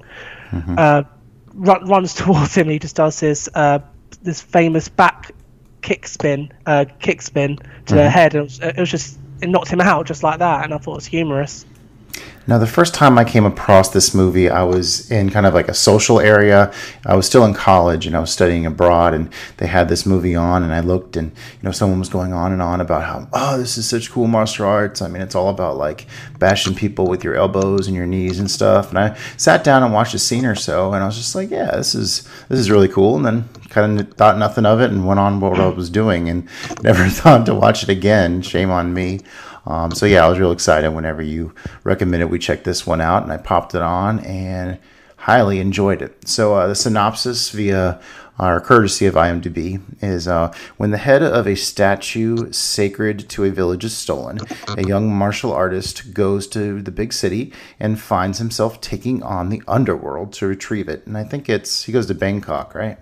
[0.51, 0.75] mm-hmm.
[0.77, 1.03] uh,
[1.53, 2.69] run, runs towards him.
[2.69, 3.79] He just does this uh,
[4.21, 5.31] this famous back
[5.81, 7.95] kick spin, uh, kick spin to mm-hmm.
[7.95, 10.65] the head, and it was, it was just it knocked him out just like that.
[10.65, 11.65] And I thought it was humorous.
[12.49, 15.67] Now, the first time I came across this movie, I was in kind of like
[15.67, 16.73] a social area.
[17.05, 20.35] I was still in college and I was studying abroad, and they had this movie
[20.35, 23.27] on, and I looked, and you know, someone was going on and on about how,
[23.33, 24.99] oh, this is such cool martial arts.
[24.99, 26.07] I mean, it's all about like
[26.39, 28.89] bashing people with your elbows and your knees and stuff.
[28.89, 31.51] And I sat down and watched a scene or so, and I was just like,
[31.51, 33.15] yeah, this is this is really cool.
[33.15, 36.27] And then kind of thought nothing of it and went on what I was doing,
[36.27, 36.49] and
[36.81, 38.41] never thought to watch it again.
[38.41, 39.19] Shame on me.
[39.69, 41.53] Um, so yeah, I was real excited whenever you
[41.83, 44.79] recommended we check this one out, and I popped it on and
[45.15, 46.27] highly enjoyed it.
[46.27, 48.01] So uh, the synopsis via
[48.39, 53.51] our courtesy of IMDb is uh, when the head of a statue sacred to a
[53.51, 58.79] village is stolen, a young martial artist goes to the big city and finds himself
[58.79, 61.05] taking on the underworld to retrieve it.
[61.05, 62.97] And I think it's he goes to Bangkok, right?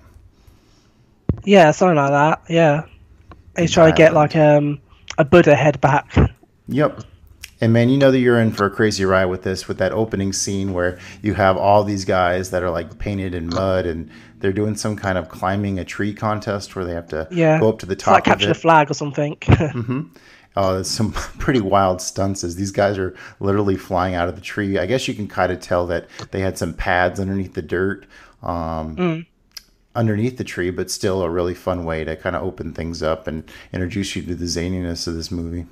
[1.43, 2.41] Yeah, something like that.
[2.49, 2.86] Yeah,
[3.56, 4.82] he's trying to get like um,
[5.19, 6.17] a Buddha head back.
[6.67, 7.03] Yep.
[7.60, 9.91] And man, you know that you're in for a crazy ride with this, with that
[9.91, 14.12] opening scene where you have all these guys that are like painted in mud and
[14.39, 17.60] they're doing some kind of climbing a tree contest where they have to yeah.
[17.60, 18.19] go up to the top.
[18.19, 19.36] It's like capture the flag or something.
[19.41, 20.01] mm-hmm.
[20.56, 24.41] Oh, there's some pretty wild stunts as these guys are literally flying out of the
[24.41, 24.77] tree.
[24.77, 28.06] I guess you can kind of tell that they had some pads underneath the dirt.
[28.43, 29.25] Um, mm
[29.95, 33.25] underneath the tree, but still a really fun way to kind of open things up
[33.25, 35.65] and introduce you to the zaniness of this movie.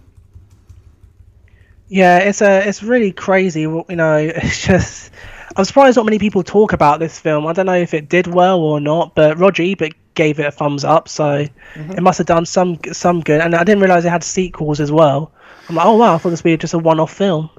[1.87, 3.61] Yeah, it's a it's really crazy.
[3.61, 5.11] You know, it's just
[5.55, 7.47] I'm surprised not many people talk about this film.
[7.47, 10.51] I don't know if it did well or not, but Roger Ebert gave it a
[10.51, 11.91] thumbs up, so mm-hmm.
[11.91, 13.41] it must have done some some good.
[13.41, 15.31] And I didn't realize it had sequels as well.
[15.69, 17.49] I'm like, oh wow, I thought this would be just a one-off film.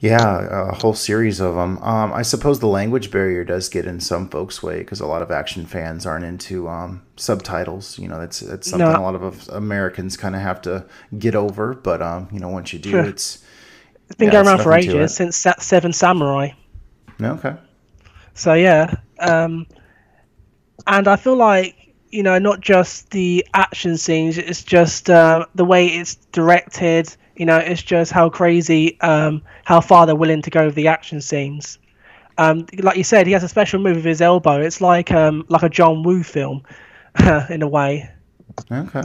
[0.00, 1.76] Yeah, a whole series of them.
[1.82, 5.20] Um, I suppose the language barrier does get in some folks' way because a lot
[5.20, 7.98] of action fans aren't into um, subtitles.
[7.98, 8.98] You know, that's that's something no.
[8.98, 10.86] a lot of Americans kind of have to
[11.18, 11.74] get over.
[11.74, 13.04] But um, you know, once you do, sure.
[13.04, 13.44] it's
[14.06, 16.52] it's been yeah, going around for ages since Seven Samurai.
[17.20, 17.56] Okay.
[18.32, 19.66] So yeah, um,
[20.86, 21.76] and I feel like
[22.10, 27.46] you know, not just the action scenes; it's just uh, the way it's directed you
[27.46, 31.20] know, it's just how crazy, um, how far they're willing to go with the action
[31.20, 31.78] scenes.
[32.38, 34.60] Um, like you said, he has a special move with his elbow.
[34.60, 36.62] It's like um, like a John Woo film,
[37.50, 38.10] in a way.
[38.70, 39.02] Okay.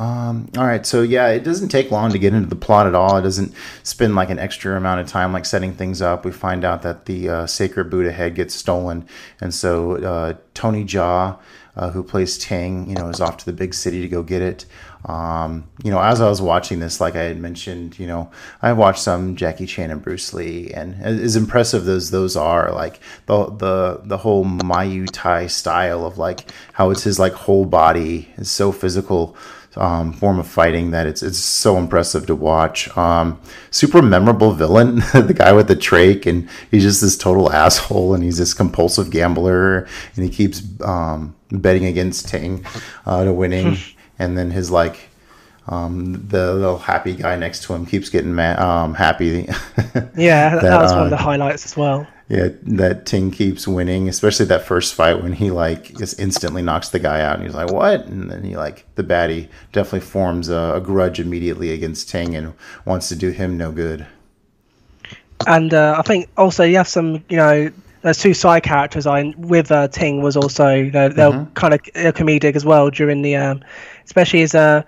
[0.00, 2.94] Um, all right, so yeah, it doesn't take long to get into the plot at
[2.94, 3.18] all.
[3.18, 3.52] It doesn't
[3.82, 6.24] spend like an extra amount of time like setting things up.
[6.24, 9.06] We find out that the uh, sacred Buddha head gets stolen,
[9.42, 11.38] and so uh, Tony Jaa,
[11.76, 14.42] uh, who plays Tang, you know, is off to the big city to go get
[14.42, 14.66] it.
[15.04, 18.30] Um, you know, as I was watching this, like I had mentioned, you know,
[18.60, 23.00] I watched some Jackie Chan and Bruce Lee, and as impressive as those are, like
[23.26, 28.28] the the the whole Muay Thai style of like how it's his like whole body
[28.36, 29.36] is so physical.
[29.76, 32.94] Um, form of fighting that it's it's so impressive to watch.
[32.98, 38.12] Um, super memorable villain, the guy with the trach, and he's just this total asshole,
[38.12, 42.64] and he's this compulsive gambler, and he keeps um, betting against Ting
[43.06, 43.76] uh, to winning.
[44.18, 45.10] and then his like
[45.68, 49.46] um, the little happy guy next to him keeps getting ma- um, happy.
[50.16, 52.06] yeah, that, that was uh, one of the uh, highlights as well.
[52.28, 56.90] Yeah, that Ting keeps winning, especially that first fight when he like just instantly knocks
[56.90, 60.48] the guy out, and he's like, "What?" And then he like the baddie definitely forms
[60.48, 64.06] a, a grudge immediately against Ting and wants to do him no good.
[65.46, 67.70] And uh, I think also you have some, you know,
[68.02, 71.52] there's two side characters I with uh, Ting was also you know, they're mm-hmm.
[71.52, 73.62] kind of comedic as well during the um,
[74.04, 74.82] especially as uh,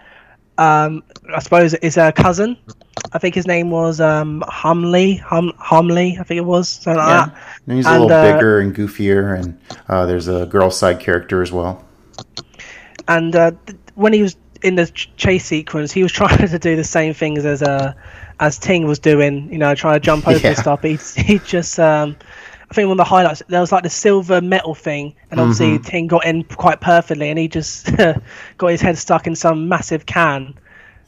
[0.58, 1.02] um,
[1.34, 2.56] I suppose is a cousin.
[3.12, 5.18] I think his name was um, Humley.
[5.20, 7.26] Hum, Humley, I think it was something like Yeah.
[7.26, 7.36] that.
[7.66, 11.42] And he's a little uh, bigger and goofier, and uh, there's a girl side character
[11.42, 11.84] as well.
[13.08, 16.58] And uh, th- when he was in the ch- chase sequence, he was trying to
[16.58, 17.92] do the same things as uh,
[18.40, 19.50] as Ting was doing.
[19.52, 20.48] You know, trying to jump over Yeah.
[20.48, 20.82] and stuff.
[20.82, 22.16] But he, he just, um,
[22.72, 25.74] I think one of the highlights there was like the silver metal thing, and obviously
[25.74, 25.82] Mm-hmm.
[25.84, 27.94] Ting got in quite perfectly, and he just
[28.56, 30.54] got his head stuck in some massive can.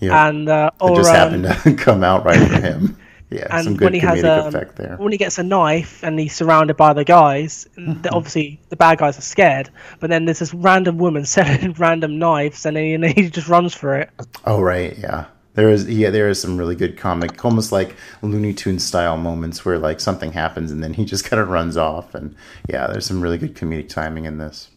[0.01, 2.99] Yeah, And uh, it or just um, happened to come out right for him.
[3.31, 4.97] Yeah, and some good when he has comedic um, effect there.
[4.99, 8.07] when he gets a knife and he's surrounded by the guys, Mm-hmm.
[8.13, 9.71] obviously the bad guys are scared.
[10.01, 13.49] But then there's this random woman selling random knives, and then he, and he just
[13.49, 14.11] runs for it.
[14.45, 15.25] Oh right, yeah.
[15.55, 19.65] There is yeah, there is some really good comic, almost like Looney Tunes style moments
[19.65, 22.35] where like something happens and then he just kind of runs off, and
[22.69, 24.71] yeah, there's some really good comedic timing in this.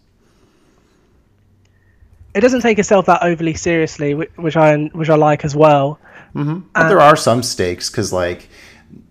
[2.35, 5.99] It doesn't take itself that overly seriously, which I which I like as well.
[6.35, 6.67] Mm-hmm.
[6.73, 8.47] But there are some stakes because like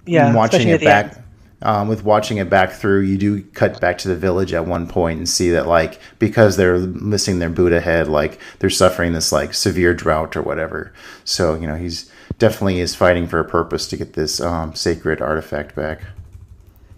[0.06, 1.24] Yeah, watching it back end.
[1.62, 4.86] Um, with watching it back through you do cut back to the village at one
[4.86, 9.32] point and see that like because they're missing their buddha head like they're suffering this
[9.32, 10.92] like severe drought or whatever
[11.24, 15.20] so you know he's definitely is fighting for a purpose to get this um, sacred
[15.20, 16.02] artifact back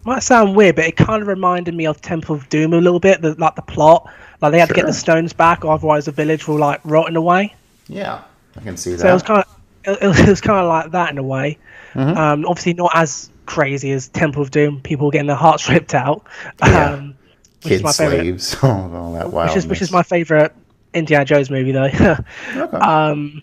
[0.05, 3.01] Might sound weird, but it kind of reminded me of Temple of Doom a little
[3.01, 3.21] bit.
[3.21, 6.49] The, like the plot, like they had to get the stones back, otherwise the village
[6.49, 7.55] will like rot in rotting away.
[7.89, 8.23] yeah
[8.57, 10.91] i can see that So it was kind of it, it was kind of like
[10.93, 11.59] that in a way.
[11.95, 12.17] Mm-hmm.
[12.17, 16.25] Um, obviously not as crazy as Temple of Doom, people getting their hearts ripped out.
[16.61, 16.93] Yeah.
[16.93, 17.15] Um,
[17.63, 18.19] which kid is my favorite.
[18.19, 20.55] slaves all, all that Which is which is my favorite
[20.95, 21.85] Indiana Jones movie though.
[22.57, 22.77] okay.
[22.77, 23.43] um,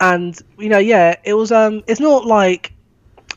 [0.00, 1.52] and you know, yeah, it was.
[1.52, 2.72] Um, it's not like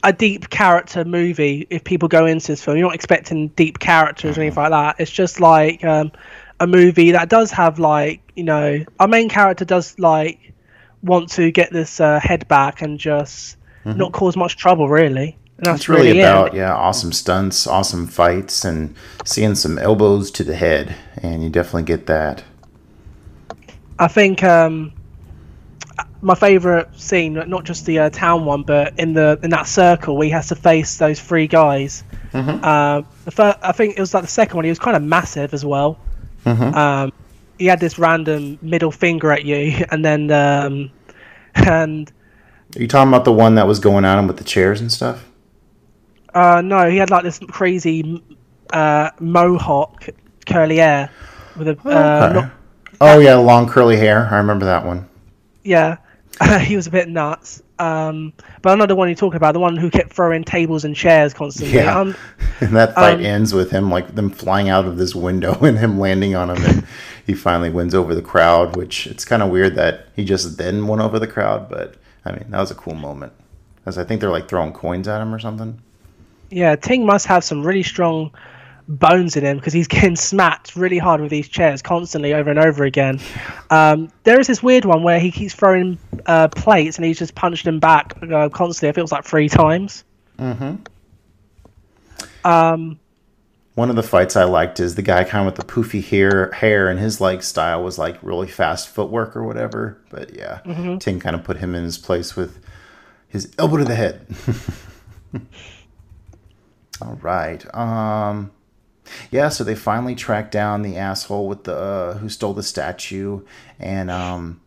[0.04, 1.68] a deep character movie.
[1.70, 4.96] If people go into this film, you're not expecting deep characters or anything like that.
[5.00, 6.12] It's just like um,
[6.60, 10.54] a movie that does have like you know, our main character does like
[11.04, 15.38] want to get this uh, head back and just not cause much trouble, really.
[15.58, 16.58] And that's it's really, really, about it.
[16.58, 21.84] yeah awesome stunts awesome fights and seeing some elbows to the head and you definitely
[21.84, 22.44] get that
[24.00, 24.92] I think um,
[26.22, 30.18] my favorite scene, not just the uh, town one, but in the in that circle
[30.18, 32.04] where he has to face those three guys.
[32.34, 34.66] Uh, the fir- I think it was like the second one.
[34.66, 36.00] He was kind of massive as well.
[36.46, 37.14] Um,
[37.60, 40.92] he had this random middle finger at you, and then um,
[41.56, 42.12] and
[42.76, 44.92] Are you talking about the one that was going at him with the chairs and
[44.92, 45.26] stuff?
[46.34, 48.24] uh, no, he had like this crazy
[48.72, 50.10] uh, mohawk
[50.48, 51.10] curly hair
[51.56, 52.34] with a uh, Okay.
[52.40, 52.52] not-
[53.02, 54.28] oh yeah, long curly hair.
[54.32, 55.08] I remember that one.
[55.64, 55.98] yeah,
[56.62, 57.62] he was a bit nuts.
[57.80, 60.86] Um, but I know the one you're talking about, the one who kept throwing tables
[60.86, 61.76] and chairs constantly.
[61.78, 62.00] Yeah.
[62.00, 62.16] Um,
[62.62, 65.78] And that fight Um, ends with him like them flying out of this window and
[65.78, 66.88] him landing on him, and
[67.28, 68.76] he finally wins over the crowd.
[68.76, 72.32] Which it's kind of weird that he just then won over the crowd, but I
[72.32, 73.34] mean that was a cool moment.
[73.76, 75.80] Because I think they're like throwing coins at him or something.
[76.50, 78.32] yeah, Ting must have some really strong
[78.88, 82.60] bones in him because he's getting smacked really hard with these chairs constantly over and
[82.60, 83.20] over again.
[83.70, 87.36] Um, there is this weird one where he keeps throwing uh, plates and he's just
[87.36, 88.98] punched them back uh, constantly.
[89.00, 90.04] It was like three times.
[90.40, 90.86] Mhm.
[92.46, 93.00] Um,
[93.76, 96.52] One of the fights I liked is the guy kind of with the poofy hair,
[96.52, 99.98] hair, and his like style was like really fast footwork or whatever.
[100.12, 100.60] But yeah,
[101.00, 102.64] Ting kind of put him in his place with
[103.28, 104.28] his elbow to the head.
[107.02, 107.76] All right.
[107.76, 108.52] Um,
[109.32, 109.50] yeah.
[109.50, 113.42] So they finally tracked down the asshole with the uh, who stole the statue,
[113.80, 114.62] and um,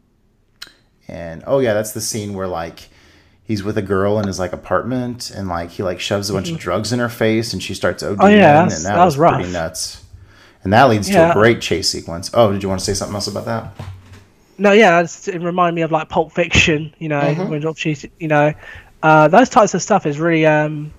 [1.07, 2.89] and oh yeah, that's the scene where like
[3.47, 6.51] he's with a girl in his like apartment and like he like shoves a bunch
[6.51, 8.23] of drugs in her face and she starts ODing Mm-hmm.
[8.23, 10.05] Oh, yeah, and that, that was, was pretty nuts.
[10.65, 12.31] And that leads to a great chase sequence.
[12.35, 13.73] Oh, did you want to say something else about that?
[14.59, 17.51] No, yeah, it reminded me of like Pulp Fiction, you know, Mm-hmm.
[17.51, 18.53] when you know,
[19.03, 20.93] uh, those types of stuff is really, um,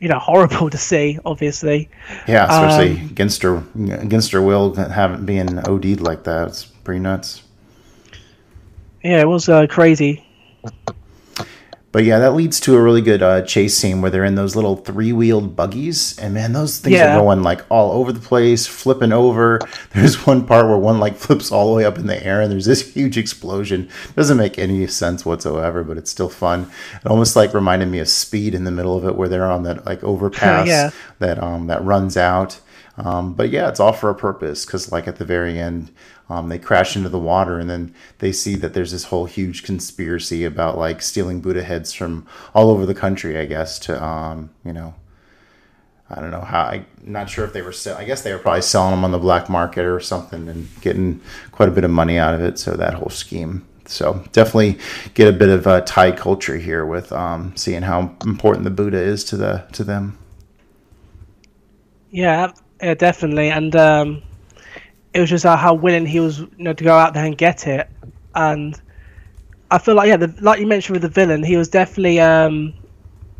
[0.00, 1.18] you know, horrible to see.
[1.26, 1.90] Obviously,
[2.26, 6.48] Yeah, especially Um, against her against her will having being OD'd like that.
[6.48, 7.42] It's pretty nuts.
[9.02, 10.24] yeah, it was uh, crazy.
[11.92, 14.56] But yeah, that leads to a really good uh, chase scene where they're in those
[14.56, 17.14] little three wheeled buggies, and man, those things Yeah.
[17.14, 19.60] are going like all over the place, flipping over.
[19.94, 22.50] There's one part where one like flips all the way up in the air, and
[22.50, 23.90] there's this huge explosion.
[24.16, 26.70] Doesn't make any sense whatsoever, but it's still fun.
[27.04, 29.64] It almost like reminded me of Speed in the middle of it, where they're on
[29.64, 30.90] that like overpass Yeah.
[31.18, 32.58] that um that runs out.
[32.96, 35.90] Um, but yeah, it's all for a purpose because like at the very end,
[36.32, 39.62] um, they crash into the water and then they see that there's this whole huge
[39.62, 43.38] conspiracy about like stealing Buddha heads from all over the country.
[43.38, 44.94] I guess to um, you know,
[46.10, 46.64] I don't know how.
[46.64, 47.72] I'm not sure if they were.
[47.72, 50.68] Sell- I guess they were probably selling them on the black market or something and
[50.80, 51.20] getting
[51.50, 52.58] quite a bit of money out of it.
[52.58, 54.78] So that whole scheme so definitely
[55.14, 58.98] get a bit of uh, Thai culture here with um, seeing how important the Buddha
[58.98, 60.18] is to the to them.
[62.10, 62.52] Yeah,
[62.82, 64.22] yeah, definitely, and um,
[65.14, 67.36] it was just uh, how willing he was, you know, to go out there and
[67.36, 67.88] get it.
[68.34, 68.80] And
[69.70, 72.72] I feel like, yeah, the, like you mentioned with the villain, he was definitely, um,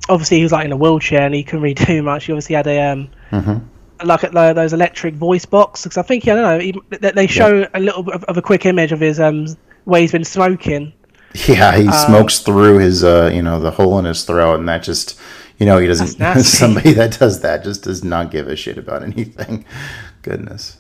[0.09, 2.27] obviously, he was like in a wheelchair and he couldn't really do much.
[2.27, 4.07] He obviously had a, um, Mm-hmm.
[4.07, 5.85] like uh, those electric voice box.
[5.85, 8.25] Because I think, yeah, I don't know, he, they, they show a little bit of,
[8.25, 9.47] of a quick image of his um
[9.85, 10.93] where he's been smoking.
[11.49, 14.83] Yeah, he smokes through his, uh, you know, the hole in his throat, and that
[14.83, 15.19] just,
[15.59, 16.43] you know, he doesn't.
[16.45, 19.65] Somebody that does that just does not give a shit about anything.
[20.23, 20.77] Goodness.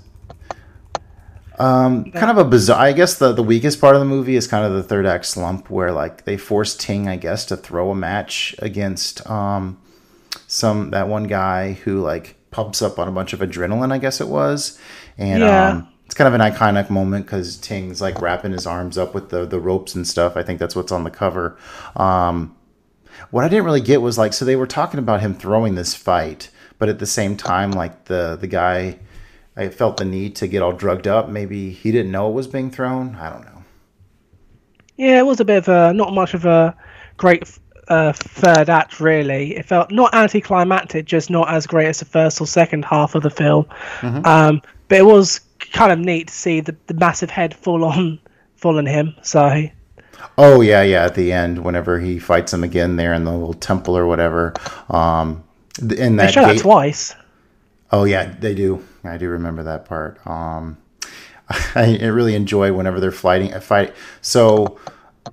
[1.58, 2.80] Um, kind of a bizarre.
[2.80, 5.26] I guess the the weakest part of the movie is kind of the third act
[5.26, 9.78] slump, where like they force Ting, I guess, to throw a match against um
[10.46, 13.92] some that one guy who like pumps up on a bunch of adrenaline.
[13.92, 14.78] I guess it was,
[15.18, 15.68] and Yeah.
[15.70, 19.30] um, it's kind of an iconic moment because Ting's like wrapping his arms up with
[19.30, 20.36] the the ropes and stuff.
[20.36, 21.56] I think that's what's on the cover.
[21.96, 22.54] Um,
[23.30, 25.94] what I didn't really get was like, so they were talking about him throwing this
[25.94, 28.98] fight, but at the same time, like the the guy,
[29.56, 31.28] I felt the need to get all drugged up.
[31.28, 33.16] Maybe he didn't know it was being thrown.
[33.16, 33.64] I don't know.
[34.96, 36.76] Yeah, it was a bit of a not much of a
[37.16, 39.56] great uh, third act, really.
[39.56, 43.22] It felt not anticlimactic, just not as great as the first or second half of
[43.22, 43.66] the film.
[44.02, 48.18] Um, but it was kind of neat to see the, the massive head fall on
[48.56, 49.14] fall on him.
[49.22, 49.66] So
[50.38, 51.04] Oh yeah, yeah.
[51.04, 54.54] At the end, whenever he fights him again there in the little temple or whatever,
[54.88, 55.44] um,
[55.80, 57.14] in they that show that gate- twice.
[57.92, 58.84] Oh yeah, they do.
[59.04, 60.24] I do remember that part.
[60.26, 60.78] Um,
[61.48, 63.52] I, I really enjoy whenever they're fighting.
[63.52, 63.94] A fight.
[64.22, 64.78] So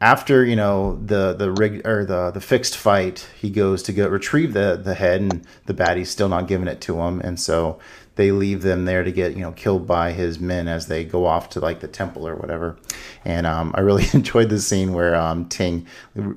[0.02, 4.08] after you know the the rig or the the fixed fight, he goes to go
[4.08, 7.80] retrieve the the head, and the baddie's still not giving it to him, and so
[8.20, 11.26] they leave them there to get you know killed by his men as they go
[11.26, 12.78] off to like the temple or whatever.
[13.24, 15.88] And um, I really enjoyed the scene where um, Ting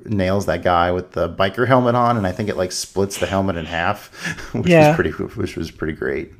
[0.05, 3.27] nails that guy with the biker helmet on, and I think it like splits the
[3.27, 4.07] helmet in half,
[4.55, 4.89] which Yeah.
[4.89, 6.33] was pretty which was pretty great.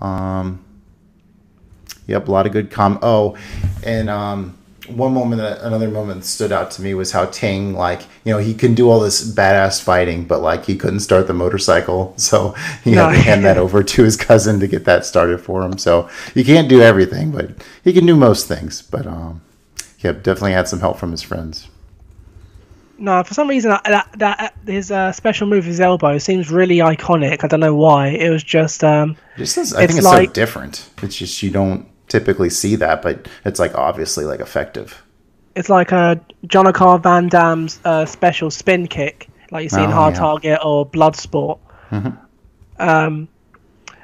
[0.00, 0.64] Um,
[2.06, 3.00] yep, a lot of good com.
[3.02, 3.36] Oh,
[3.82, 4.56] and um,
[4.90, 8.32] one moment, that another moment that stood out to me was how Ting, like, you
[8.32, 12.14] know, he can do all this badass fighting, but like he couldn't start the motorcycle,
[12.16, 12.52] so
[12.84, 13.12] he had No.
[13.12, 15.78] to hand that over to his cousin to get that started for him.
[15.78, 17.50] So he can't do everything, but
[17.84, 18.82] he can do most things.
[18.82, 19.40] But um,
[20.00, 21.68] yep, definitely had some help from his friends.
[23.00, 26.78] No, for some reason that that, that his uh, special move, his elbow, seems really
[26.78, 27.44] iconic.
[27.44, 28.08] I don't know why.
[28.08, 30.90] It was just um, Just as, I It's think it's like- so different.
[31.02, 35.02] It's just you don't typically see that, but it's like obviously like effective.
[35.54, 39.94] it's like a Jonathan Van Damme's uh, special spin kick, like you see in Oh,
[39.94, 40.20] Hard yeah.
[40.20, 41.58] Target or Bloodsport.
[42.78, 43.28] Um,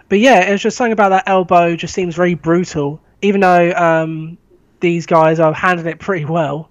[0.08, 4.36] but yeah, it's just something about that elbow just seems very brutal, even though um,
[4.80, 6.68] these guys are handling it pretty well.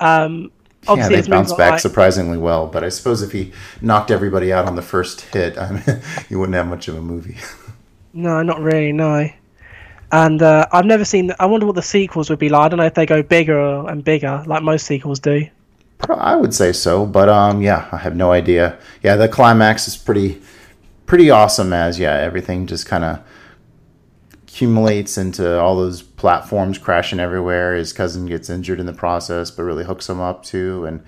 [0.00, 0.50] Um,
[0.88, 4.52] Yeah, they it's bounced back like- surprisingly well, but I suppose if he knocked everybody
[4.52, 7.36] out on the first hit, I mean, you wouldn't have much of a movie.
[8.14, 8.92] No, not really.
[8.92, 9.26] No.
[10.12, 11.32] And uh, I've never seen.
[11.40, 12.66] I wonder what the sequels would be like.
[12.66, 15.48] I don't know if they go bigger and bigger, like most sequels do.
[16.08, 18.78] I would say so, but um, yeah, I have no idea.
[19.02, 20.42] Yeah, the climax is pretty,
[21.06, 21.72] pretty awesome.
[21.72, 23.20] As yeah, everything just kind of
[24.42, 27.74] accumulates into all those platforms crashing everywhere.
[27.74, 30.84] His cousin gets injured in the process, but really hooks him up too.
[30.84, 31.02] And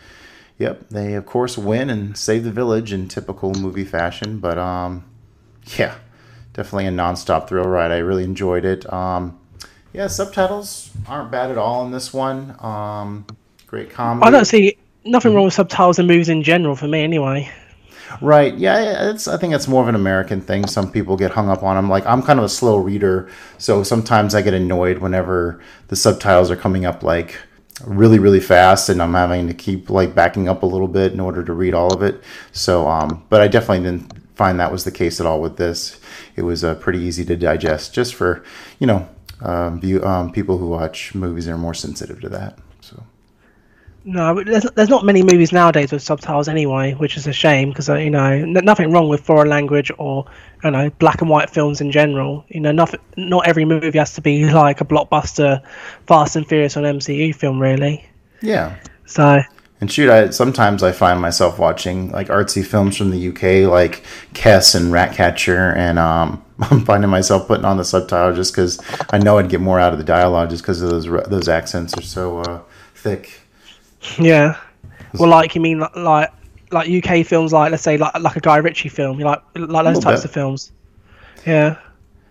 [0.59, 4.39] yep, they of course win and save the village in typical movie fashion.
[4.39, 5.05] But um,
[5.77, 5.97] yeah,
[6.55, 7.91] definitely a nonstop thrill ride.
[7.93, 8.91] I really enjoyed it.
[8.91, 9.39] Um,
[9.93, 12.57] yeah, subtitles aren't bad at all in this one.
[12.61, 13.27] Um,
[13.67, 14.27] great comedy.
[14.27, 17.51] I don't see nothing wrong with subtitles in movies in general for me, anyway.
[18.21, 18.55] Right.
[18.55, 19.11] Yeah.
[19.11, 19.29] It's.
[19.29, 20.67] I think it's more of an American thing.
[20.67, 21.89] Some people get hung up on them.
[21.89, 23.29] Like I'm kind of a slow reader,
[23.59, 27.37] so sometimes I get annoyed whenever the subtitles are coming up like
[27.85, 31.21] really, really fast, and I'm having to keep like backing up a little bit in
[31.21, 32.23] order to read all of it.
[32.53, 35.99] So, um, but I definitely didn't find that was the case at all with this.
[36.37, 38.43] It was uh, pretty easy to digest, just for
[38.79, 39.09] you know,
[39.41, 42.59] um, view um, people who watch movies are more sensitive to that.
[42.81, 43.03] So.
[44.07, 47.89] No, there's, there's not many movies nowadays with subtitles anyway, which is a shame because
[47.89, 50.27] uh, you know n- nothing wrong with foreign language or
[50.63, 52.45] you know black and white films in general.
[52.49, 55.63] You know, nothing, not every movie has to be like a blockbuster,
[56.07, 58.07] Fast and Furious or an MCU film, really.
[58.43, 58.77] Yeah.
[59.07, 59.41] So
[59.81, 64.05] And shoot, I sometimes I find myself watching like artsy films from the UK, like
[64.33, 69.19] Kes and Ratcatcher, and um, I'm finding myself putting on the subtitle just because I
[69.19, 72.39] know I'd get more out of the dialogue just because those those accents are so
[72.39, 72.61] uh,
[72.95, 73.41] thick.
[74.19, 74.59] yeah,
[75.19, 76.31] well, like you mean like
[76.71, 79.85] like, UK films, like let's say like like a Guy Ritchie film, you like like
[79.85, 80.27] those types bit.
[80.27, 80.73] of films.
[81.47, 81.79] Yeah.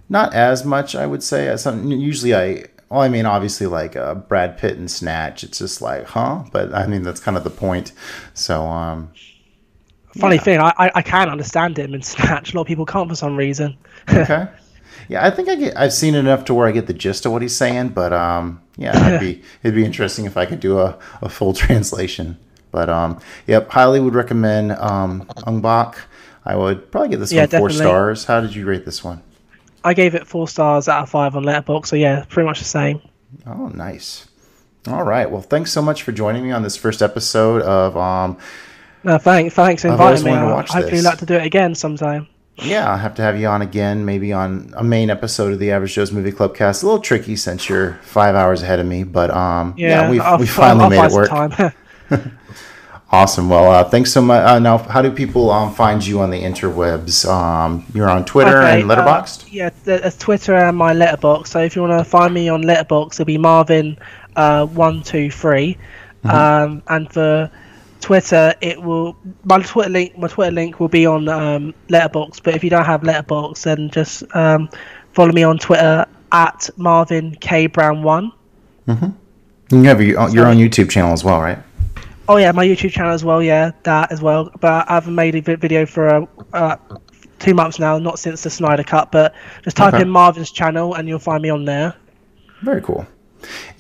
[0.10, 1.48] Not as much, I would say.
[1.48, 5.82] As usually, I well, I mean, obviously, like uh, Brad Pitt and Snatch, it's just
[5.82, 6.46] like, huh?
[6.52, 7.92] But I mean, that's kind of the point.
[8.34, 9.12] So, um,
[10.12, 10.40] Funny Yeah.
[10.40, 12.54] thing, I, I I can understand him in Snatch.
[12.54, 13.78] A lot of people can't for some reason.
[14.14, 14.48] okay.
[15.10, 15.78] Yeah, I think I get.
[15.78, 18.62] I've seen enough to where I get the gist of what he's saying, but um,
[18.78, 22.38] yeah, it'd be it'd be interesting if I could do a, a full translation.
[22.72, 25.98] But um, yep, highly would recommend um, Ong-Bak.
[26.46, 27.70] I would probably get this Yeah, one four definitely.
[27.70, 28.26] stars.
[28.26, 29.22] How did you rate this one?
[29.84, 31.88] I gave it four stars out of five on Letterboxd.
[31.88, 33.02] So yeah, pretty much the same.
[33.46, 34.28] Oh, nice.
[34.88, 35.30] All right.
[35.30, 38.38] Well, thanks so much for joining me on this first episode of um.
[39.06, 40.32] No, thanks, thanks for inviting me.
[40.32, 41.06] wanted to I watch hopefully this.
[41.06, 42.28] like to do it again sometime.
[42.58, 45.72] Yeah, I'll have to have you on again, maybe on a main episode of the
[45.72, 46.84] Average Joe's Movie Club cast.
[46.84, 50.20] A little tricky since you're five hours ahead of me, but um, yeah, Yeah, we
[50.20, 51.72] I'll, we I'll- finally I'll made it
[52.12, 52.32] work.
[53.14, 53.48] Awesome.
[53.48, 54.44] Well, uh, thanks so much.
[54.44, 57.30] Uh, now, how do people um, find you on the interwebs?
[57.30, 59.44] Um, you're on Twitter Okay, and Letterboxd.
[59.44, 61.46] Uh, yeah, th- there's Twitter and my Letterboxd.
[61.46, 64.00] So if you want to find me on Letterboxd, it'll be Marvin
[64.36, 65.78] uh, one two three.
[66.26, 66.30] Mm-hmm.
[66.36, 67.52] Um, and for
[68.02, 70.18] Twitter, it will my Twitter link.
[70.18, 72.42] My Twitter link will be on um, Letterboxd.
[72.42, 74.70] But if you don't have Letterboxd, then just um,
[75.12, 78.32] follow me on Twitter at Marvin K Brown one.
[79.70, 81.60] You have your, your own YouTube channel as well, right?
[82.34, 83.44] Oh yeah, my YouTube channel as well.
[83.44, 84.50] Yeah, that as well.
[84.60, 86.78] But I haven't made a video for uh, uh,
[87.38, 89.12] two months now, not since the Snyder Cut.
[89.12, 90.02] But just type Okay.
[90.02, 91.94] in Marvin's channel and you'll find me on there.
[92.64, 93.06] Very cool.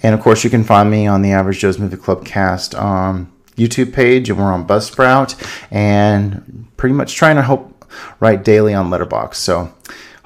[0.03, 3.33] And of course, you can find me on the Average Joe's Movie Club cast um,
[3.55, 5.33] YouTube page, and we're on Buzzsprout,
[5.71, 7.87] and pretty much trying to help
[8.19, 9.33] write daily on Letterboxd.
[9.33, 9.73] So,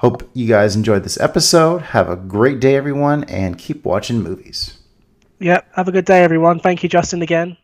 [0.00, 1.80] hope you guys enjoyed this episode.
[1.80, 4.76] Have a great day, everyone, and keep watching movies.
[5.38, 5.66] Yep.
[5.76, 6.60] Have a good day, everyone.
[6.60, 7.56] Thank you, Justin, again.